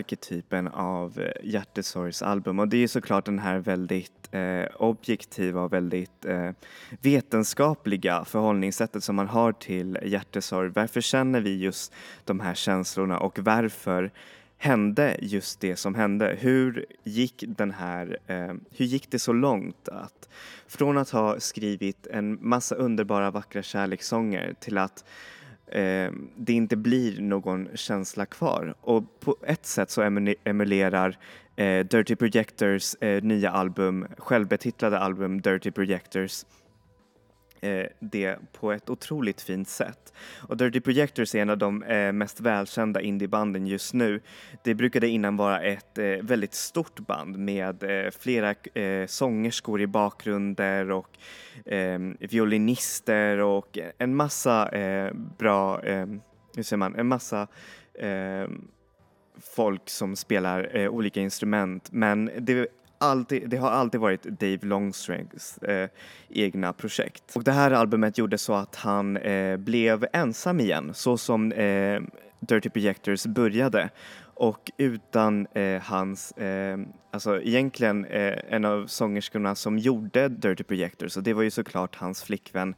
Arketypen 0.06 0.68
av 0.68 1.20
eh, 1.20 1.30
Hjärtesorgs 1.42 2.22
album 2.22 2.58
och 2.58 2.68
det 2.68 2.76
är 2.76 2.88
såklart 2.88 3.24
den 3.24 3.38
här 3.38 3.58
väldigt 3.58 4.28
eh, 4.30 4.64
objektiva 4.76 5.60
och 5.60 5.72
väldigt 5.72 6.24
eh, 6.24 6.50
vetenskapliga 7.00 8.24
förhållningssättet 8.24 9.04
som 9.04 9.16
man 9.16 9.28
har 9.28 9.52
till 9.52 9.98
hjärtesorg. 10.02 10.70
Varför 10.74 11.00
känner 11.00 11.40
vi 11.40 11.56
just 11.56 11.92
de 12.24 12.40
här 12.40 12.54
känslorna 12.54 13.18
och 13.18 13.38
varför 13.38 14.10
hände 14.58 15.16
just 15.20 15.60
det 15.60 15.76
som 15.76 15.94
hände? 15.94 16.36
Hur 16.38 16.86
gick 17.04 17.44
den 17.46 17.70
här, 17.70 18.18
eh, 18.26 18.54
hur 18.76 18.86
gick 18.86 19.10
det 19.10 19.18
så 19.18 19.32
långt 19.32 19.88
att 19.88 20.28
från 20.66 20.98
att 20.98 21.10
ha 21.10 21.40
skrivit 21.40 22.06
en 22.06 22.38
massa 22.48 22.74
underbara 22.74 23.30
vackra 23.30 23.62
kärlekssånger 23.62 24.54
till 24.60 24.78
att 24.78 25.04
eh, 25.66 26.12
det 26.36 26.52
inte 26.52 26.76
blir 26.76 27.20
någon 27.20 27.68
känsla 27.74 28.26
kvar. 28.26 28.74
Och 28.80 29.20
på 29.20 29.36
ett 29.46 29.66
sätt 29.66 29.90
så 29.90 30.02
emulerar 30.44 31.18
eh, 31.56 31.86
Dirty 31.86 32.16
Projectors 32.16 32.94
eh, 33.00 33.22
nya 33.22 33.50
album, 33.50 34.06
självbetitlade 34.18 34.98
album 34.98 35.40
Dirty 35.40 35.70
Projectors 35.70 36.44
Eh, 37.60 37.86
det 37.98 38.36
på 38.52 38.72
ett 38.72 38.90
otroligt 38.90 39.40
fint 39.40 39.68
sätt. 39.68 40.12
Och 40.48 40.56
Dirty 40.56 40.80
Projectors 40.80 41.34
är 41.34 41.42
en 41.42 41.50
av 41.50 41.58
de 41.58 41.82
eh, 41.82 42.12
mest 42.12 42.40
välkända 42.40 43.00
indiebanden 43.00 43.66
just 43.66 43.94
nu. 43.94 44.20
Det 44.64 44.74
brukade 44.74 45.08
innan 45.08 45.36
vara 45.36 45.60
ett 45.60 45.98
eh, 45.98 46.04
väldigt 46.04 46.54
stort 46.54 46.98
band 46.98 47.38
med 47.38 47.84
flera 48.18 48.54
sångerskor 49.06 49.80
i 49.80 49.86
bakgrunder 49.86 50.90
och 50.90 51.18
ehm, 51.66 52.16
violinister 52.20 53.38
och 53.38 53.78
en 53.98 54.16
massa 54.16 54.70
bra, 55.38 55.82
ehm, 55.82 56.20
hur 56.56 56.62
säger 56.62 56.78
man, 56.78 56.94
en 56.94 57.06
massa 57.06 57.48
ehm, 57.98 58.68
folk 59.40 59.88
som 59.88 60.16
spelar 60.16 60.88
olika 60.88 61.20
instrument 61.20 61.88
men 61.92 62.30
det 62.38 62.68
alltid, 62.98 63.50
det 63.50 63.56
har 63.56 63.70
alltid 63.70 64.00
varit 64.00 64.22
Dave 64.22 64.58
Longstrings 64.62 65.58
eh, 65.58 65.88
egna 66.28 66.72
projekt. 66.72 67.36
Och 67.36 67.44
det 67.44 67.52
här 67.52 67.70
albumet 67.70 68.18
gjorde 68.18 68.38
så 68.38 68.54
att 68.54 68.76
han 68.76 69.16
eh, 69.16 69.56
blev 69.56 70.06
ensam 70.12 70.60
igen, 70.60 70.94
så 70.94 71.18
som 71.18 71.52
eh, 71.52 72.00
Dirty 72.40 72.70
Projectors 72.70 73.26
började. 73.26 73.90
Och 74.38 74.70
utan 74.76 75.46
eh, 75.46 75.82
hans, 75.82 76.32
eh, 76.32 76.78
alltså 77.10 77.40
egentligen 77.40 78.04
eh, 78.04 78.34
en 78.48 78.64
av 78.64 78.86
sångerskorna 78.86 79.54
som 79.54 79.78
gjorde 79.78 80.28
Dirty 80.28 80.64
Projectors 80.64 81.16
och 81.16 81.22
det 81.22 81.34
var 81.34 81.42
ju 81.42 81.50
såklart 81.50 81.96
hans 81.96 82.22
flickvän 82.22 82.74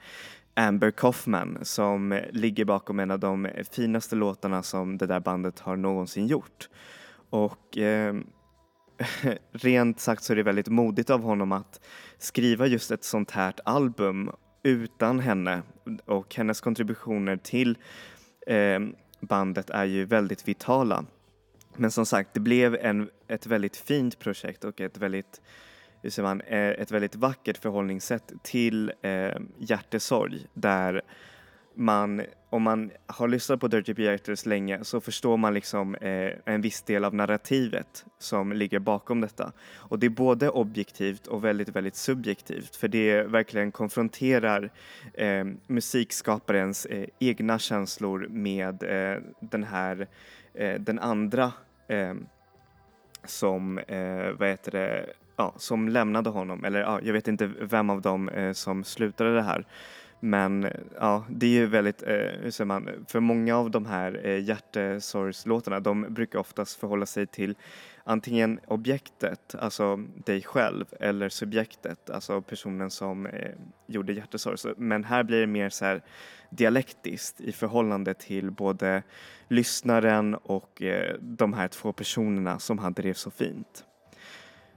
Amber 0.55 0.91
Kaufman 0.91 1.59
som 1.63 2.21
ligger 2.31 2.65
bakom 2.65 3.01
en 3.01 3.11
av 3.11 3.19
de 3.19 3.49
finaste 3.71 4.17
låtarna 4.17 4.63
som 4.63 4.99
det 4.99 5.07
där 5.07 5.21
bandet 5.21 5.59
har 5.59 5.77
någonsin 5.77 6.27
gjort. 6.27 6.69
Och 7.31 7.79
eh, 7.79 8.15
rent 9.53 10.01
sagt 10.01 10.23
så 10.23 10.33
är 10.33 10.37
det 10.37 10.43
väldigt 10.43 10.69
modigt 10.69 11.11
av 11.11 11.23
honom 11.23 11.53
att 11.53 11.81
skriva 12.19 12.67
just 12.67 12.91
ett 12.91 13.05
sånt 13.05 13.31
här 13.31 13.55
album 13.65 14.31
utan 14.63 15.21
henne 15.21 15.63
och 16.05 16.35
hennes 16.35 16.61
kontributioner 16.61 17.37
till 17.37 17.79
eh, 18.47 18.81
bandet 19.21 19.71
är 19.71 19.85
ju 19.85 20.05
väldigt 20.05 20.49
vitala. 20.49 21.05
Men 21.77 21.91
som 21.91 22.07
sagt, 22.07 22.35
det 22.35 22.41
blev 22.41 22.75
en, 22.75 23.11
ett 23.29 23.47
väldigt 23.47 23.77
fint 23.77 24.19
projekt 24.19 24.65
och 24.65 24.81
ett 24.81 24.97
väldigt, 24.97 25.41
hur 26.03 26.11
säger 26.11 26.29
man, 26.29 26.41
eh, 26.41 26.69
ett 26.69 26.91
väldigt 26.91 27.17
vackert 27.17 27.59
förhållningssätt 27.59 28.33
till 28.43 28.93
eh, 29.03 29.41
hjärtesorg 29.59 30.47
där 30.55 31.03
man, 31.79 32.23
om 32.51 32.63
man 32.63 32.91
har 33.07 33.29
lyssnat 33.29 33.61
på 33.61 33.69
Dirty 33.69 33.95
Beatles 33.95 34.47
länge 34.47 34.85
så 34.85 35.01
förstår 35.01 35.37
man 35.37 35.55
liksom 35.55 35.95
eh, 35.95 36.33
en 36.45 36.61
viss 36.61 36.83
del 36.83 37.05
av 37.05 37.15
narrativet 37.15 38.05
som 38.19 38.53
ligger 38.53 38.79
bakom 38.79 39.21
detta. 39.21 39.53
Och 39.77 39.99
det 39.99 40.07
är 40.07 40.11
både 40.11 40.51
objektivt 40.51 41.27
och 41.27 41.45
väldigt, 41.45 41.69
väldigt 41.69 41.97
subjektivt 41.97 42.77
för 42.77 42.89
det 42.89 43.23
verkligen 43.23 43.73
konfronterar 43.73 44.71
eh, 45.15 45.45
musikskaparens 45.67 46.87
eh, 46.87 47.09
egna 47.19 47.59
känslor 47.59 48.27
med 48.31 48.83
eh, 48.83 49.23
den 49.41 49.65
här, 49.65 50.09
eh, 50.55 50.81
den 50.81 50.99
andra 50.99 51.53
eh, 51.89 52.15
som, 53.25 53.79
eh, 53.79 54.31
vad 54.39 54.49
heter 54.49 54.73
det, 54.73 55.07
ja, 55.37 55.55
som 55.57 55.89
lämnade 55.89 56.31
honom, 56.31 56.65
eller 56.65 56.81
ja, 56.81 57.01
jag 57.03 57.13
vet 57.13 57.29
inte 57.29 57.47
vem 57.61 57.91
av 57.91 58.03
dem 58.03 58.29
eh, 58.29 58.53
som 58.53 58.85
slutade 58.85 59.35
det 59.35 59.43
här. 59.43 59.65
Men 60.21 60.69
ja, 61.01 61.25
det 61.31 61.47
är 61.47 61.51
ju 61.51 61.67
väldigt, 61.67 62.03
eh, 62.03 62.17
hur 62.17 62.51
säger 62.51 62.67
man, 62.67 62.89
för 63.09 63.21
många 63.21 63.57
av 63.57 63.71
de 63.71 63.87
här 63.87 64.21
eh, 64.25 64.45
hjärtesorgslåtarna 64.45 65.81
de 65.81 66.15
brukar 66.15 66.39
oftast 66.39 66.81
förhålla 66.81 67.07
sig 67.07 67.27
till 67.27 67.55
antingen 68.05 68.61
objektet, 68.67 69.55
alltså 69.55 69.97
dig 70.25 70.43
själv, 70.43 70.85
eller 71.01 71.29
subjektet, 71.29 72.11
alltså 72.11 72.43
personen 72.43 72.91
som 72.91 73.27
eh, 73.27 73.55
gjorde 73.87 74.13
hjärtesorg. 74.13 74.75
Men 74.77 75.05
här 75.05 75.23
blir 75.23 75.41
det 75.41 75.47
mer 75.47 75.71
så 75.71 75.85
här 75.85 76.03
dialektiskt 76.51 77.41
i 77.41 77.53
förhållande 77.53 78.15
till 78.15 78.51
både 78.51 79.03
lyssnaren 79.49 80.35
och 80.35 80.83
eh, 80.83 81.17
de 81.21 81.53
här 81.53 81.69
två 81.69 81.93
personerna 81.93 82.59
som 82.59 82.79
hade 82.79 83.03
det 83.03 83.15
så 83.15 83.31
fint. 83.31 83.85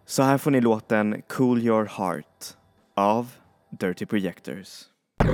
Så 0.06 0.23
här 0.23 0.38
får 0.38 0.51
ni 0.51 0.62
låten 0.62 1.21
Cool 1.27 1.62
Your 1.62 1.86
Heart 1.86 2.58
av 2.95 3.32
Dirty 3.69 4.06
Projectors. 4.06 4.90
How 5.21 5.27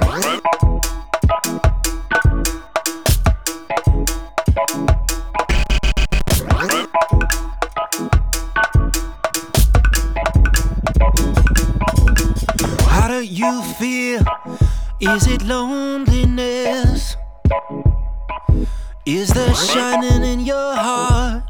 do 13.08 13.22
you 13.22 13.64
feel? 13.80 14.24
Is 15.00 15.28
it 15.28 15.44
loneliness? 15.44 17.16
Is 19.06 19.30
there 19.30 19.56
shining 19.56 20.26
in 20.26 20.42
your 20.42 20.76
heart, 20.76 21.44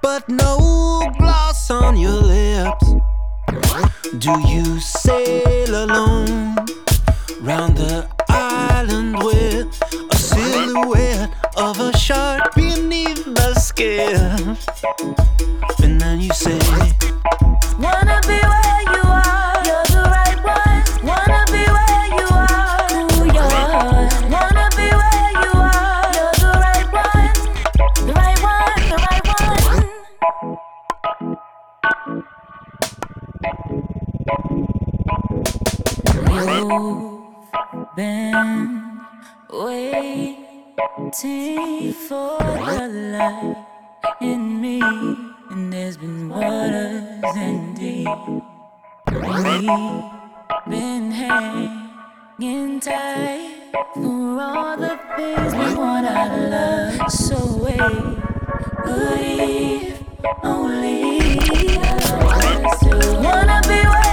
but 0.00 0.28
no 0.28 1.10
gloss 1.18 1.72
on 1.72 1.96
your 1.96 2.22
lips? 2.22 2.94
Do 4.18 4.30
you 4.46 4.78
sail 4.78 5.84
alone? 5.86 6.83
Round 7.44 7.76
the 7.76 8.08
island 8.30 9.22
with 9.22 9.68
a 10.10 10.16
silhouette 10.16 11.30
of 11.58 11.78
a 11.78 11.94
shark 11.96 12.54
beneath 12.54 13.22
the 13.22 13.52
skin. 13.54 14.56
And 15.82 16.00
then 16.00 16.20
you 16.22 16.30
say, 16.32 16.58
Wanna 17.78 18.20
be 18.22 18.40
where 18.48 18.82
you 18.96 19.02
are, 19.04 19.60
you're 19.68 19.88
the 19.92 20.04
right 20.08 20.40
one. 20.42 20.82
Wanna 21.04 21.44
be 21.52 21.64
where 21.76 22.06
you 22.16 22.28
are. 22.32 22.88
Wanna 24.30 24.68
be 24.78 24.88
where 25.00 25.30
you 25.44 25.52
are, 25.52 26.08
you're 26.16 26.36
the 26.40 26.52
right 26.64 26.88
one. 26.92 27.36
The 28.06 28.12
right 28.14 28.40
one, 28.42 28.80
right 29.04 29.28
one. 36.64 37.13
Been 37.96 39.00
waiting 39.50 40.36
for 42.08 42.38
the 42.38 42.88
light 43.18 43.56
in 44.20 44.60
me, 44.60 44.80
and 45.50 45.72
there's 45.72 45.96
been 45.96 46.28
waters 46.28 47.36
and 47.36 47.76
deep. 47.76 48.08
We've 49.12 50.02
been 50.68 51.10
hanging 51.12 52.80
tight 52.80 53.72
for 53.94 54.40
all 54.40 54.76
the 54.76 54.98
things 55.16 55.54
we 55.54 55.74
want 55.74 56.06
out 56.06 56.38
of 56.38 56.50
love. 56.50 57.12
So 57.12 57.36
wait, 57.62 57.80
only 60.42 61.78
us 61.78 62.78
to 62.80 62.96
wanna 63.22 63.60
be 63.68 64.03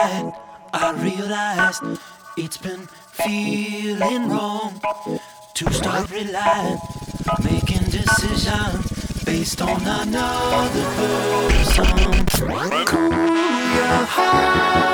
I 0.00 0.92
realized 0.96 1.82
it's 2.36 2.56
been 2.56 2.86
feeling 3.10 4.28
wrong 4.28 4.80
to 5.54 5.72
start 5.72 6.08
relying, 6.12 6.78
making 7.42 7.90
decisions 7.90 9.24
based 9.24 9.60
on 9.60 9.82
another 9.82 10.84
person. 10.94 12.26
Cool 12.86 13.10
your 13.10 14.04
heart, 14.14 14.87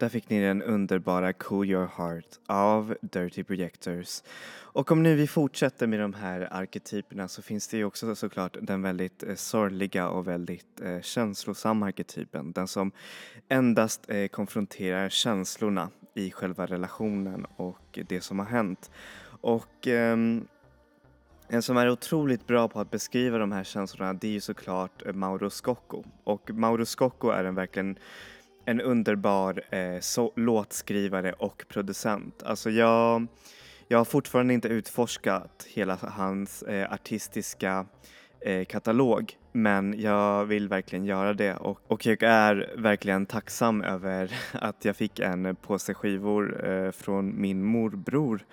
Där 0.00 0.08
fick 0.08 0.30
ni 0.30 0.40
den 0.40 0.62
underbara 0.62 1.32
Cool 1.32 1.70
Your 1.70 1.90
Heart 1.96 2.26
av 2.46 2.96
Dirty 3.02 3.44
Projectors. 3.44 4.22
Och 4.72 4.92
om 4.92 5.02
nu 5.02 5.14
vi 5.14 5.26
fortsätter 5.26 5.86
med 5.86 6.00
de 6.00 6.14
här 6.14 6.48
arketyperna 6.50 7.28
så 7.28 7.42
finns 7.42 7.68
det 7.68 7.76
ju 7.76 7.84
också 7.84 8.14
såklart 8.14 8.56
den 8.62 8.82
väldigt 8.82 9.22
eh, 9.22 9.34
sorgliga 9.34 10.08
och 10.08 10.28
väldigt 10.28 10.80
eh, 10.80 11.00
känslosamma 11.00 11.86
arketypen. 11.86 12.52
Den 12.52 12.68
som 12.68 12.92
endast 13.48 14.10
eh, 14.10 14.26
konfronterar 14.26 15.08
känslorna 15.08 15.90
i 16.14 16.30
själva 16.30 16.66
relationen 16.66 17.46
och 17.56 17.98
det 18.08 18.20
som 18.20 18.38
har 18.38 18.46
hänt. 18.46 18.90
Och 19.40 19.86
ehm, 19.86 20.46
en 21.48 21.62
som 21.62 21.76
är 21.76 21.90
otroligt 21.90 22.46
bra 22.46 22.68
på 22.68 22.80
att 22.80 22.90
beskriva 22.90 23.38
de 23.38 23.52
här 23.52 23.64
känslorna 23.64 24.12
det 24.12 24.28
är 24.28 24.32
ju 24.32 24.40
såklart 24.40 25.06
eh, 25.06 25.12
Mauro 25.12 25.50
Scocco. 25.50 26.04
Och 26.24 26.50
Mauro 26.50 26.84
Scocco 26.84 27.28
är 27.28 27.44
en 27.44 27.54
verkligen 27.54 27.98
en 28.64 28.80
underbar 28.80 29.62
eh, 29.70 30.00
så, 30.00 30.32
låtskrivare 30.36 31.32
och 31.32 31.64
producent. 31.68 32.42
Alltså 32.42 32.70
jag, 32.70 33.26
jag 33.88 33.98
har 33.98 34.04
fortfarande 34.04 34.54
inte 34.54 34.68
utforskat 34.68 35.66
hela 35.68 35.98
hans 36.02 36.62
eh, 36.62 36.92
artistiska 36.92 37.86
eh, 38.40 38.64
katalog 38.64 39.36
men 39.52 40.00
jag 40.00 40.44
vill 40.44 40.68
verkligen 40.68 41.04
göra 41.04 41.34
det 41.34 41.54
och, 41.54 41.80
och 41.86 42.06
jag 42.06 42.22
är 42.22 42.74
verkligen 42.76 43.26
tacksam 43.26 43.82
över 43.82 44.32
att 44.52 44.84
jag 44.84 44.96
fick 44.96 45.18
en 45.18 45.56
påse 45.56 45.94
skivor 45.94 46.68
eh, 46.68 46.90
från 46.90 47.40
min 47.40 47.64
morbror 47.64 48.44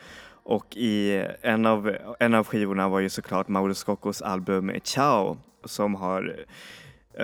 och 0.44 0.78
i 0.78 1.26
en 1.42 1.66
av, 1.66 1.96
en 2.20 2.34
av 2.34 2.48
skivorna 2.48 2.90
var 2.90 3.00
ju 3.00 3.10
såklart 3.10 3.48
Mauro 3.48 3.74
Scoccos 3.74 4.22
album 4.22 4.72
Ciao 4.84 5.38
som 5.66 5.96
har 5.96 6.46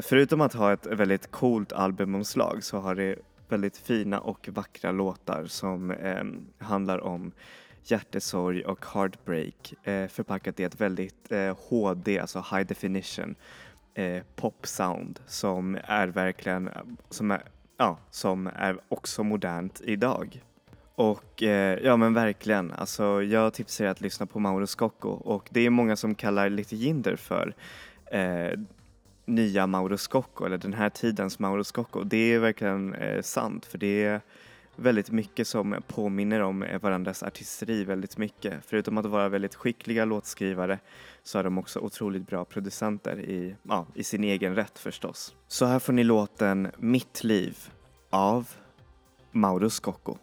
Förutom 0.02 0.42
att 0.42 0.54
ha 0.54 0.74
ett 0.74 0.86
väldigt 0.86 1.32
coolt 1.32 1.74
albumomslag 1.74 2.64
så 2.64 2.78
har 2.78 2.96
det 2.96 3.16
väldigt 3.48 3.78
fina 3.78 4.20
och 4.20 4.50
vackra 4.52 4.92
låtar 4.92 5.46
som 5.46 5.92
eh, 5.92 6.24
handlar 6.58 7.00
om 7.00 7.32
hjärtesorg 7.84 8.66
och 8.66 8.86
heartbreak 8.94 9.74
eh, 9.84 10.08
förpackat 10.08 10.60
i 10.60 10.64
ett 10.64 10.82
väldigt 10.82 11.32
eh, 11.32 11.58
HD, 11.70 12.20
alltså 12.20 12.40
high 12.52 12.68
definition 12.68 13.36
eh, 13.94 14.24
pop 14.36 14.68
sound 14.68 15.20
som 15.28 15.78
är 15.84 16.08
verkligen, 16.08 16.70
som 17.10 17.32
är, 17.32 17.42
ja, 17.78 17.98
som 18.10 18.48
är 18.48 18.80
också 18.88 19.24
modernt 19.24 19.82
idag. 19.84 20.44
Och 20.96 21.44
eh, 21.44 21.80
ja 21.84 21.98
men 21.98 22.14
verkligen, 22.14 22.72
alltså 22.72 23.24
jag 23.24 23.54
tipsar 23.54 23.86
er 23.86 23.90
att 23.90 24.02
lyssna 24.02 24.26
på 24.26 24.40
Mauro 24.40 24.68
Scocco 24.68 25.10
och 25.10 25.50
det 25.52 25.62
är 25.62 25.70
många 25.70 25.96
som 25.96 26.16
kallar 26.16 26.50
Lite 26.50 26.76
Jinder 26.76 27.16
för 27.16 27.56
eh, 28.06 28.60
nya 29.26 29.68
Mauro 29.68 29.98
Scocco 29.98 30.46
eller 30.46 30.58
den 30.58 30.74
här 30.74 30.90
tidens 30.90 31.40
Mauro 31.40 31.64
Scocco. 31.64 32.04
Det 32.04 32.18
är 32.18 32.40
verkligen 32.40 32.94
eh, 32.94 33.22
sant 33.22 33.66
för 33.66 33.78
det 33.78 34.04
är 34.04 34.22
väldigt 34.76 35.12
mycket 35.12 35.48
som 35.48 35.76
påminner 35.88 36.40
om 36.40 36.64
eh, 36.64 36.82
varandras 36.82 37.24
artisteri 37.24 37.84
väldigt 37.84 38.18
mycket. 38.18 38.54
Förutom 38.66 38.98
att 38.98 39.06
vara 39.06 39.30
väldigt 39.30 39.56
skickliga 39.56 40.06
låtskrivare 40.06 40.80
så 41.24 41.40
är 41.40 41.44
de 41.44 41.58
också 41.58 41.80
otroligt 41.80 42.28
bra 42.28 42.46
producenter 42.46 43.20
i, 43.20 43.56
ja, 43.64 43.86
i 43.94 44.04
sin 44.04 44.24
egen 44.24 44.56
rätt 44.56 44.80
förstås. 44.80 45.36
Så 45.48 45.66
här 45.66 45.80
får 45.80 45.94
ni 45.94 46.04
låten 46.04 46.72
Mitt 46.78 47.24
liv 47.24 47.58
av 48.10 48.50
Mauro 49.32 49.70
Scocco. 49.70 50.18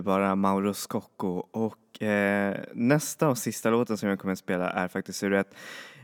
Underbara 0.00 0.34
Mauro 0.36 0.74
Scocco 0.74 1.46
och 1.50 2.02
eh, 2.02 2.56
nästa 2.74 3.28
och 3.28 3.38
sista 3.38 3.70
låten 3.70 3.96
som 3.96 4.08
jag 4.08 4.18
kommer 4.18 4.32
att 4.32 4.38
spela 4.38 4.70
är 4.70 4.88
faktiskt 4.88 5.22
ur 5.22 5.32
ett 5.32 5.54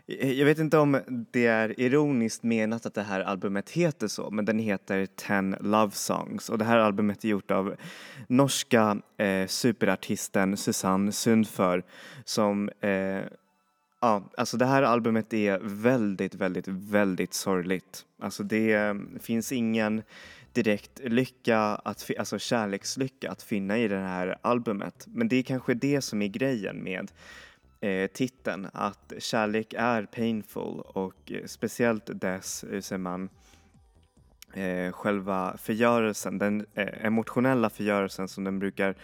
eh, 0.06 0.32
jag 0.32 0.46
vet 0.46 0.59
inte 0.59 0.78
om 0.78 1.00
det 1.30 1.46
är 1.46 1.80
ironiskt 1.80 2.42
menat 2.42 2.87
att 2.87 2.94
det 2.94 3.02
här 3.02 3.20
albumet 3.20 3.70
heter 3.70 4.09
så, 4.09 4.30
men 4.30 4.44
den 4.44 4.59
heter 4.59 5.06
Ten 5.06 5.56
Love 5.61 5.90
Songs 5.92 6.48
och 6.48 6.59
det 6.59 6.64
här 6.64 6.78
albumet 6.78 7.24
är 7.24 7.28
gjort 7.28 7.50
av 7.50 7.76
norska 8.28 8.98
eh, 9.16 9.46
superartisten 9.46 10.56
Susanne 10.56 11.12
Sundför 11.12 11.82
som 12.24 12.70
eh, 12.80 13.20
Ja, 14.00 14.22
alltså 14.37 14.56
det 14.56 14.66
här 14.66 14.82
albumet 14.82 15.32
är 15.32 15.59
väldigt, 15.62 16.35
väldigt, 16.35 16.68
väldigt 16.68 17.35
sorgligt. 17.35 18.04
Alltså 18.22 18.42
det 18.42 18.72
eh, 18.72 18.94
finns 19.20 19.52
ingen 19.52 20.02
direkt 20.56 21.00
lycka, 21.04 21.58
att, 21.58 22.10
alltså 22.18 22.38
kärlekslycka 22.38 23.30
att 23.30 23.42
finna 23.42 23.78
i 23.78 23.88
det 23.88 23.98
här 23.98 24.38
albumet. 24.42 25.06
Men 25.06 25.28
det 25.28 25.36
är 25.36 25.42
kanske 25.42 25.74
det 25.74 26.00
som 26.00 26.22
är 26.22 26.28
grejen 26.28 26.76
med 26.76 27.10
eh, 27.80 28.06
titeln, 28.06 28.68
att 28.72 29.12
kärlek 29.18 29.74
är 29.78 30.02
painful 30.02 30.80
och 30.80 31.32
eh, 31.32 31.46
speciellt 31.46 32.20
dess, 32.20 32.64
hur 32.70 32.80
säger 32.80 32.98
man, 32.98 33.28
eh, 34.54 34.92
själva 34.92 35.56
förgörelsen, 35.56 36.38
den 36.38 36.66
eh, 36.74 37.06
emotionella 37.06 37.70
förgörelsen 37.70 38.28
som 38.28 38.44
den 38.44 38.58
brukar 38.58 38.94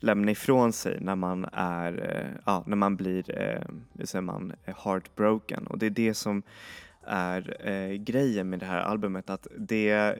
lämna 0.00 0.30
ifrån 0.30 0.72
sig 0.72 0.98
när 1.00 1.16
man 1.16 1.46
är, 1.52 1.92
eh, 2.16 2.40
ja, 2.46 2.64
när 2.66 2.76
man 2.76 2.96
blir, 2.96 3.38
eh, 3.40 3.62
hur 3.98 4.06
säger 4.06 4.22
man, 4.22 4.52
heartbroken 4.64 5.66
och 5.66 5.78
det 5.78 5.86
är 5.86 5.90
det 5.90 6.14
som 6.14 6.42
är 7.06 7.68
eh, 7.68 7.92
grejen 7.94 8.50
med 8.50 8.58
det 8.58 8.66
här 8.66 8.80
albumet 8.80 9.30
att 9.30 9.46
det 9.56 10.18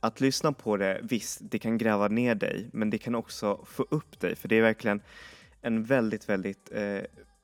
att 0.00 0.20
lyssna 0.20 0.52
på 0.52 0.76
det, 0.76 1.00
visst, 1.02 1.38
det 1.42 1.58
kan 1.58 1.78
gräva 1.78 2.08
ner 2.08 2.34
dig, 2.34 2.68
men 2.72 2.90
det 2.90 2.98
kan 2.98 3.14
också 3.14 3.64
få 3.64 3.86
upp 3.90 4.20
dig, 4.20 4.36
för 4.36 4.48
det 4.48 4.56
är 4.56 4.62
verkligen 4.62 5.00
en 5.62 5.84
väldigt, 5.84 6.28
väldigt 6.28 6.72
eh, 6.72 7.00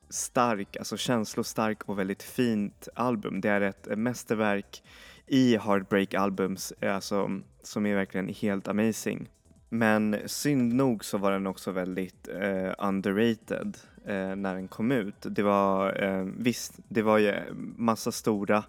stark, 0.09 0.77
alltså 0.77 0.97
känslostark 0.97 1.83
och 1.83 1.99
väldigt 1.99 2.23
fint 2.23 2.87
album. 2.95 3.41
Det 3.41 3.49
är 3.49 3.61
ett 3.61 3.87
eh, 3.87 3.95
mästerverk 3.95 4.83
i 5.27 5.57
Heartbreak 5.57 6.13
albums, 6.13 6.73
eh, 6.79 6.95
alltså, 6.95 7.41
som 7.61 7.85
är 7.85 7.95
verkligen 7.95 8.27
helt 8.27 8.67
amazing. 8.67 9.29
Men 9.69 10.17
synd 10.25 10.73
nog 10.73 11.05
så 11.05 11.17
var 11.17 11.31
den 11.31 11.47
också 11.47 11.71
väldigt 11.71 12.27
eh, 12.27 12.73
underrated 12.77 13.77
eh, 14.05 14.35
när 14.35 14.55
den 14.55 14.67
kom 14.67 14.91
ut. 14.91 15.15
Det 15.21 15.43
var, 15.43 16.03
eh, 16.03 16.25
visst, 16.37 16.73
det 16.87 17.01
var 17.01 17.17
ju 17.17 17.33
massa 17.77 18.11
stora 18.11 18.63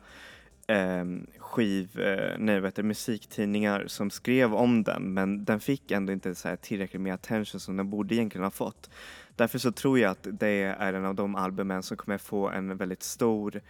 eh, 0.66 1.04
skiv, 1.46 2.00
eh, 2.00 2.34
nej, 2.38 2.60
vad 2.60 2.68
heter 2.68 2.82
musiktidningar 2.82 3.84
som 3.86 4.10
skrev 4.10 4.54
om 4.54 4.82
den 4.82 5.14
men 5.14 5.44
den 5.44 5.60
fick 5.60 5.90
ändå 5.90 6.12
inte 6.12 6.34
så 6.34 6.48
här 6.48 6.56
tillräckligt 6.56 7.02
med 7.02 7.14
attention 7.14 7.60
som 7.60 7.76
den 7.76 7.90
borde 7.90 8.14
egentligen 8.14 8.44
ha 8.44 8.50
fått. 8.50 8.90
Därför 9.36 9.58
så 9.58 9.72
tror 9.72 9.98
jag 9.98 10.10
att 10.10 10.26
det 10.30 10.62
är 10.62 10.92
en 10.92 11.04
av 11.04 11.14
de 11.14 11.34
albumen 11.34 11.82
som 11.82 11.96
kommer 11.96 12.18
få 12.18 12.48
en 12.48 12.76
väldigt 12.76 13.02
stor 13.02 13.60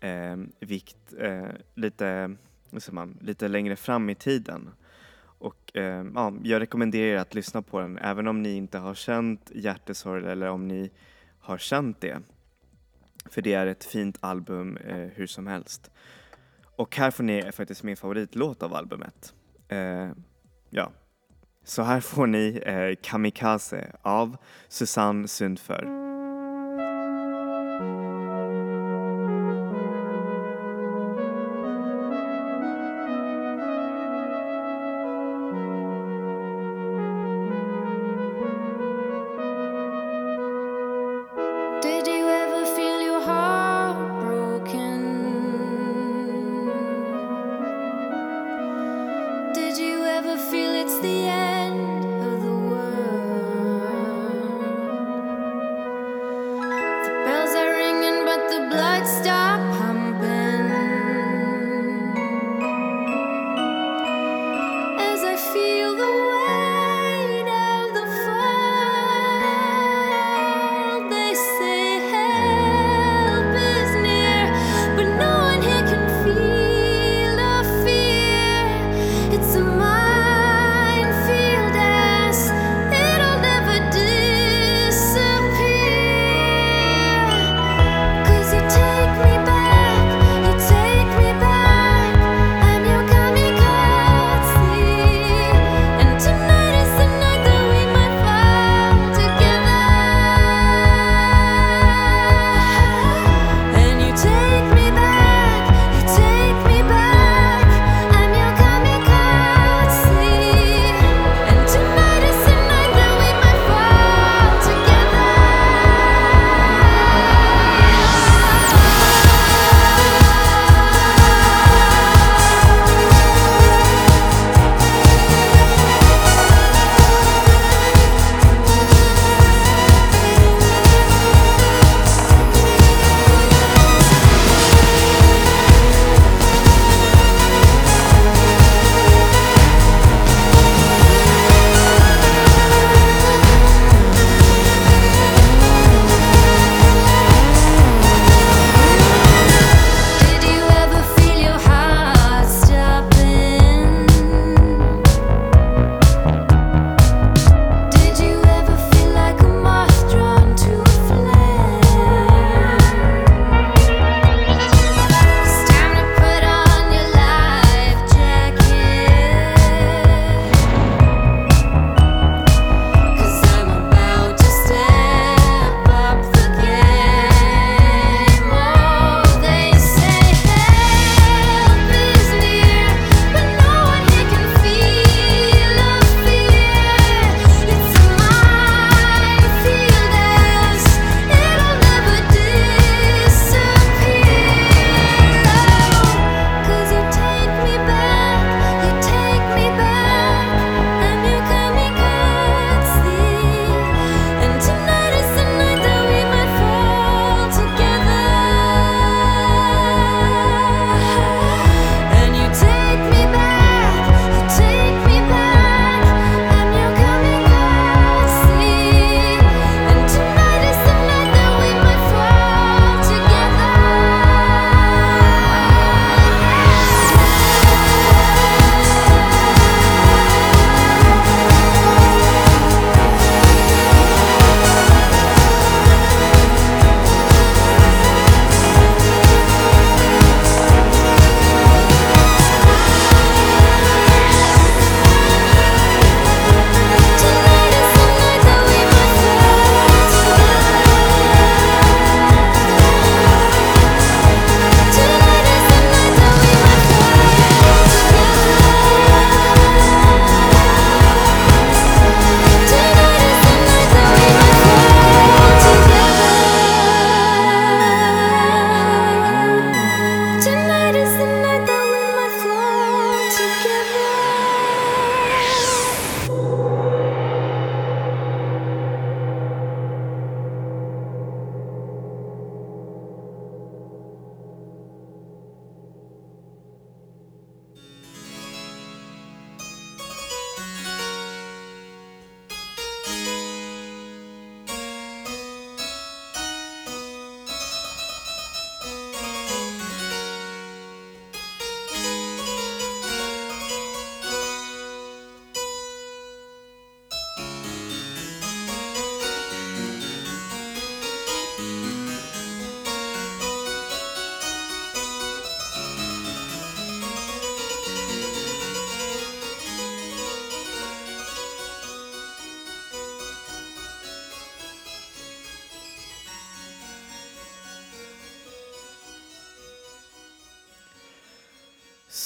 eh, 0.00 0.36
vikt 0.60 1.14
eh, 1.18 1.48
lite, 1.74 2.36
man, 2.90 3.18
lite 3.20 3.48
längre 3.48 3.76
fram 3.76 4.10
i 4.10 4.14
tiden. 4.14 4.70
Och 5.22 5.76
eh, 5.76 6.04
ja, 6.14 6.32
jag 6.42 6.60
rekommenderar 6.60 7.06
er 7.06 7.16
att 7.16 7.34
lyssna 7.34 7.62
på 7.62 7.80
den 7.80 7.98
även 7.98 8.26
om 8.26 8.42
ni 8.42 8.56
inte 8.56 8.78
har 8.78 8.94
känt 8.94 9.50
hjärtesorg 9.54 10.26
eller 10.26 10.48
om 10.48 10.68
ni 10.68 10.90
har 11.40 11.58
känt 11.58 12.00
det. 12.00 12.18
För 13.30 13.42
det 13.42 13.54
är 13.54 13.66
ett 13.66 13.84
fint 13.84 14.18
album 14.20 14.76
eh, 14.76 15.08
hur 15.14 15.26
som 15.26 15.46
helst. 15.46 15.90
Och 16.82 16.96
här 16.96 17.10
får 17.10 17.24
ni 17.24 17.52
faktiskt 17.52 17.82
min 17.82 17.96
favoritlåt 17.96 18.62
av 18.62 18.74
albumet. 18.74 19.34
Eh, 19.68 20.10
ja, 20.70 20.92
så 21.64 21.82
här 21.82 22.00
får 22.00 22.26
ni 22.26 22.62
eh, 22.66 23.02
Kamikaze 23.02 23.96
av 24.02 24.36
Susanne 24.68 25.28
Sundför. 25.28 25.86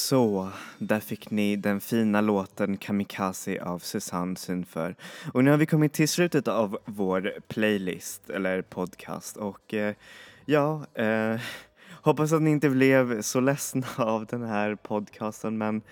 Så, 0.09 0.49
där 0.79 1.01
fick 1.01 1.31
ni 1.31 1.57
den 1.57 1.81
fina 1.81 2.21
låten 2.21 2.77
Kamikaze 2.77 3.63
av 3.63 3.79
Susanne 3.79 4.37
Synför. 4.37 4.95
Och 5.33 5.45
nu 5.45 5.51
har 5.51 5.59
vi 5.59 5.67
kommit 5.67 5.93
till 5.93 6.09
slutet 6.09 6.49
av 6.49 6.79
vår 6.85 7.33
playlist, 7.49 8.31
eller 8.31 8.63
podcast. 8.63 9.37
Och 9.37 9.75
eh, 9.75 9.95
ja, 10.45 10.87
eh, 10.95 11.41
hoppas 11.93 12.33
att 12.33 12.43
ni 12.43 12.51
inte 12.51 12.71
blev 12.71 13.23
så 13.23 13.41
ledsna 13.41 13.87
av 13.97 14.27
den 14.27 14.43
här 14.43 14.75
podcasten. 14.75 15.59
Men 15.59 15.83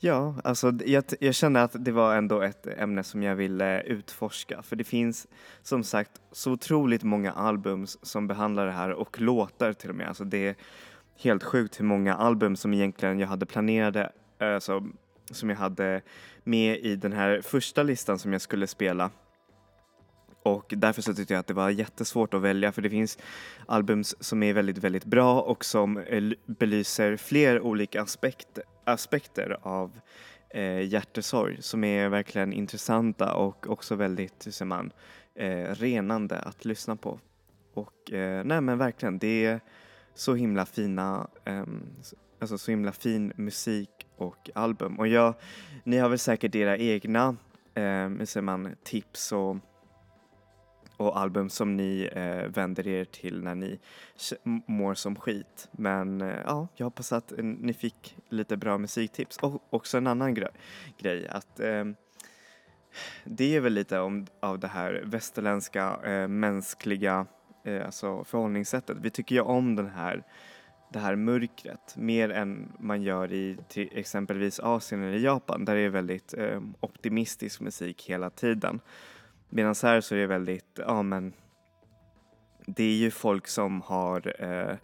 ja, 0.00 0.34
alltså 0.44 0.72
jag, 0.86 1.04
jag 1.20 1.34
kände 1.34 1.62
att 1.62 1.84
det 1.84 1.92
var 1.92 2.16
ändå 2.16 2.40
ett 2.40 2.66
ämne 2.66 3.04
som 3.04 3.22
jag 3.22 3.34
ville 3.34 3.82
utforska. 3.82 4.62
För 4.62 4.76
det 4.76 4.84
finns 4.84 5.26
som 5.62 5.84
sagt 5.84 6.10
så 6.32 6.52
otroligt 6.52 7.02
många 7.02 7.32
album 7.32 7.86
som 7.86 8.26
behandlar 8.26 8.66
det 8.66 8.72
här 8.72 8.90
och 8.90 9.20
låtar 9.20 9.72
till 9.72 9.90
och 9.90 9.96
med. 9.96 10.08
Alltså 10.08 10.24
det 10.24 10.56
helt 11.18 11.42
sjukt 11.42 11.80
hur 11.80 11.84
många 11.84 12.14
album 12.14 12.56
som 12.56 12.74
egentligen 12.74 13.18
jag 13.18 13.28
hade 13.28 13.46
planerade, 13.46 14.12
alltså, 14.38 14.84
som 15.30 15.50
jag 15.50 15.56
hade 15.56 16.02
med 16.44 16.78
i 16.78 16.96
den 16.96 17.12
här 17.12 17.40
första 17.40 17.82
listan 17.82 18.18
som 18.18 18.32
jag 18.32 18.42
skulle 18.42 18.66
spela. 18.66 19.10
Och 20.42 20.74
därför 20.76 21.02
så 21.02 21.14
tyckte 21.14 21.34
jag 21.34 21.40
att 21.40 21.46
det 21.46 21.54
var 21.54 21.70
jättesvårt 21.70 22.34
att 22.34 22.40
välja 22.40 22.72
för 22.72 22.82
det 22.82 22.90
finns 22.90 23.18
album 23.66 24.04
som 24.04 24.42
är 24.42 24.52
väldigt, 24.52 24.78
väldigt 24.78 25.04
bra 25.04 25.40
och 25.40 25.64
som 25.64 25.98
eh, 25.98 26.32
belyser 26.46 27.16
fler 27.16 27.60
olika 27.60 28.02
aspekt, 28.02 28.58
aspekter 28.84 29.56
av 29.62 30.00
eh, 30.50 30.80
hjärtesorg 30.80 31.62
som 31.62 31.84
är 31.84 32.08
verkligen 32.08 32.52
intressanta 32.52 33.34
och 33.34 33.70
också 33.70 33.94
väldigt, 33.94 34.46
hur 34.46 34.52
säger 34.52 34.68
man, 34.68 34.92
eh, 35.34 35.74
renande 35.74 36.38
att 36.38 36.64
lyssna 36.64 36.96
på. 36.96 37.20
Och 37.74 38.12
eh, 38.12 38.44
nej 38.44 38.60
men 38.60 38.78
verkligen, 38.78 39.18
det 39.18 39.44
är 39.44 39.60
så 40.14 40.34
himla 40.34 40.66
fina, 40.66 41.28
um, 41.44 41.82
alltså 42.38 42.58
så 42.58 42.70
himla 42.70 42.92
fin 42.92 43.32
musik 43.36 44.06
och 44.16 44.50
album. 44.54 44.98
Och 44.98 45.08
jag, 45.08 45.34
ni 45.84 45.98
har 45.98 46.08
väl 46.08 46.18
säkert 46.18 46.54
era 46.54 46.76
egna, 46.76 47.36
um, 47.74 48.26
säger 48.26 48.42
man, 48.42 48.76
tips 48.82 49.32
och, 49.32 49.56
och 50.96 51.18
album 51.18 51.50
som 51.50 51.76
ni 51.76 52.10
uh, 52.16 52.48
vänder 52.48 52.88
er 52.88 53.04
till 53.04 53.42
när 53.42 53.54
ni 53.54 53.78
mår 54.66 54.94
som 54.94 55.16
skit. 55.16 55.68
Men 55.72 56.22
uh, 56.22 56.38
ja, 56.46 56.68
jag 56.76 56.86
hoppas 56.86 57.12
att 57.12 57.32
ni 57.38 57.74
fick 57.74 58.16
lite 58.28 58.56
bra 58.56 58.78
musiktips. 58.78 59.36
Och 59.36 59.62
också 59.70 59.98
en 59.98 60.06
annan 60.06 60.34
gre 60.34 60.48
grej 60.98 61.28
att 61.28 61.60
um, 61.60 61.96
det 63.24 63.56
är 63.56 63.60
väl 63.60 63.72
lite 63.72 63.98
om, 63.98 64.26
av 64.40 64.58
det 64.58 64.68
här 64.68 65.02
västerländska 65.04 65.98
eh, 66.04 66.28
mänskliga 66.28 67.26
eh, 67.64 67.86
alltså 67.86 68.24
förhållningssättet. 68.24 68.96
Vi 69.00 69.10
tycker 69.10 69.34
ju 69.34 69.40
om 69.40 69.76
den 69.76 69.88
här, 69.88 70.24
det 70.92 70.98
här 70.98 71.16
mörkret 71.16 71.96
mer 71.96 72.30
än 72.30 72.72
man 72.78 73.02
gör 73.02 73.32
i 73.32 73.58
till 73.68 73.88
exempelvis 73.92 74.60
Asien 74.60 75.02
eller 75.02 75.18
Japan 75.18 75.64
där 75.64 75.74
det 75.74 75.80
är 75.80 75.88
väldigt 75.88 76.34
eh, 76.34 76.62
optimistisk 76.80 77.60
musik 77.60 78.10
hela 78.10 78.30
tiden. 78.30 78.80
Medan 79.48 79.74
här 79.82 80.00
så 80.00 80.14
är 80.14 80.18
det 80.18 80.26
väldigt, 80.26 80.78
ja 80.86 81.02
men 81.02 81.32
det 82.66 82.84
är 82.84 82.96
ju 82.96 83.10
folk 83.10 83.46
som 83.46 83.80
har 83.80 84.34
eh, 84.38 84.76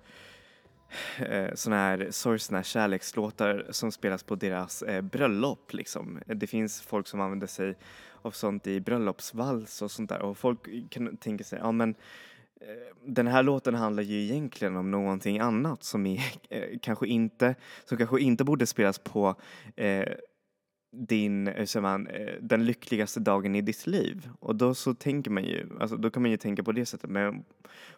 eh, 1.19 1.71
här 1.71 2.09
sorgsna 2.11 2.63
kärlekslåtar 2.63 3.67
som 3.71 3.93
spelas 3.93 4.23
på 4.23 4.35
deras 4.35 4.83
eh, 4.83 5.03
bröllop 5.03 5.73
liksom. 5.73 6.21
Det 6.27 6.47
finns 6.47 6.83
folk 6.83 7.07
som 7.07 7.21
använder 7.21 7.47
sig 7.47 7.75
av 8.23 8.31
sånt 8.31 8.67
i 8.67 8.81
bröllopsvals 8.81 9.83
och 9.83 9.91
sånt 9.91 10.09
där 10.09 10.23
och 10.23 10.39
folk 10.39 10.91
kan 10.91 11.17
tänka 11.17 11.45
sig, 11.45 11.59
ja 11.63 11.73
men 11.73 11.95
Eh, 11.95 12.38
Eh, 12.61 12.97
den 13.07 13.27
här 13.27 13.43
låten 13.43 13.75
handlar 13.75 14.03
ju 14.03 14.23
egentligen 14.23 14.77
om 14.77 14.91
någonting 14.91 15.39
annat 15.39 15.85
som 15.85 16.07
är, 16.07 16.21
eh, 16.49 16.79
kanske 16.83 17.07
inte, 17.07 17.55
som 17.85 17.99
kanske 17.99 18.21
inte 18.21 18.45
borde 18.45 18.67
spelas 18.67 18.99
på 18.99 19.35
eh, 19.77 20.09
din, 20.93 21.47
hur 21.47 21.81
man, 21.81 22.07
eh, 22.07 22.35
den 22.41 22.65
lyckligaste 22.65 23.21
dagen 23.21 23.55
i 23.55 23.61
ditt 23.61 23.87
liv. 23.87 24.29
Och 24.41 24.57
då 24.57 24.75
så 24.75 24.95
tänker 24.95 25.31
man 25.31 25.45
ju, 25.45 25.67
alltså 25.81 25.97
då 25.97 26.11
kan 26.11 26.23
man 26.23 26.31
ju 26.31 26.37
tänka 26.37 26.63
på 26.63 26.73
det 26.73 26.87
sättet. 26.87 27.11
Men 27.11 27.45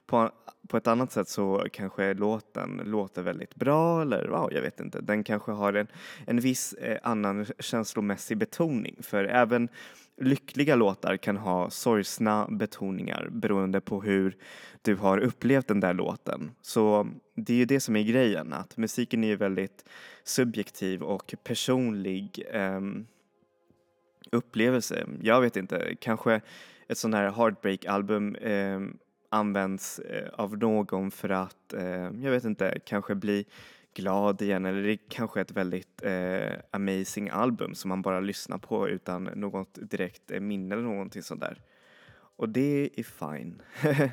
på, 0.07 0.31
på 0.69 0.77
ett 0.77 0.87
annat 0.87 1.13
sätt 1.13 1.29
så 1.29 1.67
kanske 1.73 2.15
låten 2.15 2.83
låter 2.85 3.23
väldigt 3.23 3.55
bra 3.55 4.03
eller 4.03 4.29
ja, 4.29 4.49
jag 4.53 4.63
vet 4.63 4.81
inte. 4.81 5.01
Den 5.01 5.25
kanske 5.25 5.53
har 5.53 5.73
en, 5.73 5.87
en 6.27 6.41
viss 6.41 6.73
eh, 6.73 6.99
annan 7.03 7.47
känslomässig 7.59 8.39
betoning. 8.39 8.97
För 9.03 9.25
även 9.25 9.69
lyckliga 10.21 10.77
låtar 10.77 11.17
kan 11.17 11.37
ha 11.37 11.71
sorgsna 11.71 12.49
betoningar 12.51 13.29
beroende 13.31 13.81
på 13.81 14.03
hur 14.03 14.37
du 14.83 14.97
har 14.97 15.19
upplevt 15.19 15.67
den 15.67 15.81
där 15.81 15.95
låten. 15.95 16.51
Så 16.63 17.09
det 17.35 17.53
är 17.53 17.57
ju 17.57 17.65
det 17.65 17.81
som 17.81 17.97
är 17.97 18.03
grejen, 18.03 18.53
att 18.53 18.77
musiken 18.77 19.25
är 19.25 19.29
ju 19.29 19.37
väldigt 19.37 19.85
subjektiv 20.25 21.03
och 21.03 21.35
personlig 21.45 22.43
eh, 22.53 22.81
upplevelse. 24.33 25.07
Jag 25.23 25.41
vet 25.41 25.57
inte, 25.57 25.97
kanske 26.01 26.41
ett 26.89 26.99
sånt 26.99 27.15
här 27.15 27.31
heartbreak-album 27.31 28.35
eh, 28.35 28.81
används 29.29 29.99
eh, 29.99 30.29
av 30.33 30.59
någon 30.59 31.11
för 31.11 31.29
att, 31.29 31.73
eh, 31.73 32.11
jag 32.23 32.31
vet 32.31 32.45
inte, 32.45 32.79
kanske 32.87 33.15
bli 33.15 33.47
glad 33.95 34.43
igen 34.43 34.65
eller 34.65 34.83
det 34.83 34.93
är 34.93 34.99
kanske 35.09 35.41
ett 35.41 35.51
väldigt 35.51 36.03
eh, 36.03 36.53
amazing 36.71 37.29
album 37.29 37.75
som 37.75 37.89
man 37.89 38.03
bara 38.03 38.21
lyssnar 38.21 38.59
på 38.59 38.89
utan 38.89 39.25
något 39.25 39.79
direkt 39.91 40.31
eh, 40.31 40.41
minne 40.41 40.75
eller 40.75 40.85
någonting 40.85 41.23
sånt 41.23 41.41
där. 41.41 41.63
Och 42.37 42.49
det 42.49 42.91
är 42.97 43.03
fine. 43.03 43.63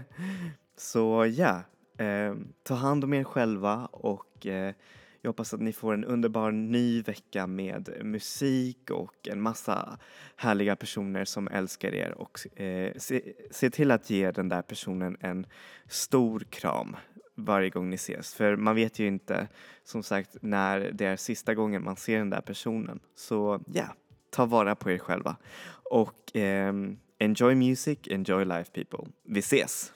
Så 0.78 1.26
ja, 1.36 1.64
yeah, 1.98 2.30
eh, 2.30 2.36
ta 2.64 2.74
hand 2.74 3.04
om 3.04 3.14
er 3.14 3.24
själva 3.24 3.86
och 3.86 4.48
eh, 4.48 4.74
jag 5.22 5.30
hoppas 5.30 5.54
att 5.54 5.62
ni 5.62 5.74
får 5.74 5.94
en 5.94 6.06
underbar 6.06 6.52
ny 6.52 7.02
vecka 7.02 7.48
med 7.48 7.90
musik 8.04 8.90
och 8.92 9.28
en 9.28 9.42
massa 9.42 10.00
härliga 10.36 10.76
personer 10.76 11.26
som 11.26 11.48
älskar 11.48 11.94
er 11.94 12.12
och 12.12 12.60
eh, 12.62 12.94
se, 12.98 13.34
se, 13.52 13.70
till 13.70 13.92
att 13.92 14.10
ge 14.10 14.32
den 14.32 14.50
där 14.50 14.62
personen 14.62 15.18
en 15.20 15.46
stor 15.88 16.40
kram 16.40 16.96
varje 17.38 17.70
gång 17.70 17.90
ni 17.90 17.96
ses. 17.96 18.34
För 18.34 18.56
man 18.56 18.76
vet 18.76 19.00
ju 19.00 19.08
inte 19.08 19.48
som 19.84 20.04
sagt 20.04 20.38
när 20.42 20.80
det 20.80 21.06
är 21.06 21.16
sista 21.16 21.56
gången 21.56 21.84
man 21.84 21.96
ser 21.96 22.18
den 22.18 22.30
där 22.30 22.42
personen. 22.42 23.00
Så 23.16 23.64
ja, 23.66 23.74
yeah, 23.74 23.92
ta 24.30 24.46
vara 24.46 24.76
på 24.76 24.92
er 24.92 24.98
själva. 24.98 25.36
Och 25.90 26.36
eh, 26.36 26.74
enjoy 27.20 27.56
music, 27.56 28.00
enjoy 28.06 28.46
life 28.46 28.72
people. 28.72 29.12
Vi 29.24 29.40
ses! 29.40 29.94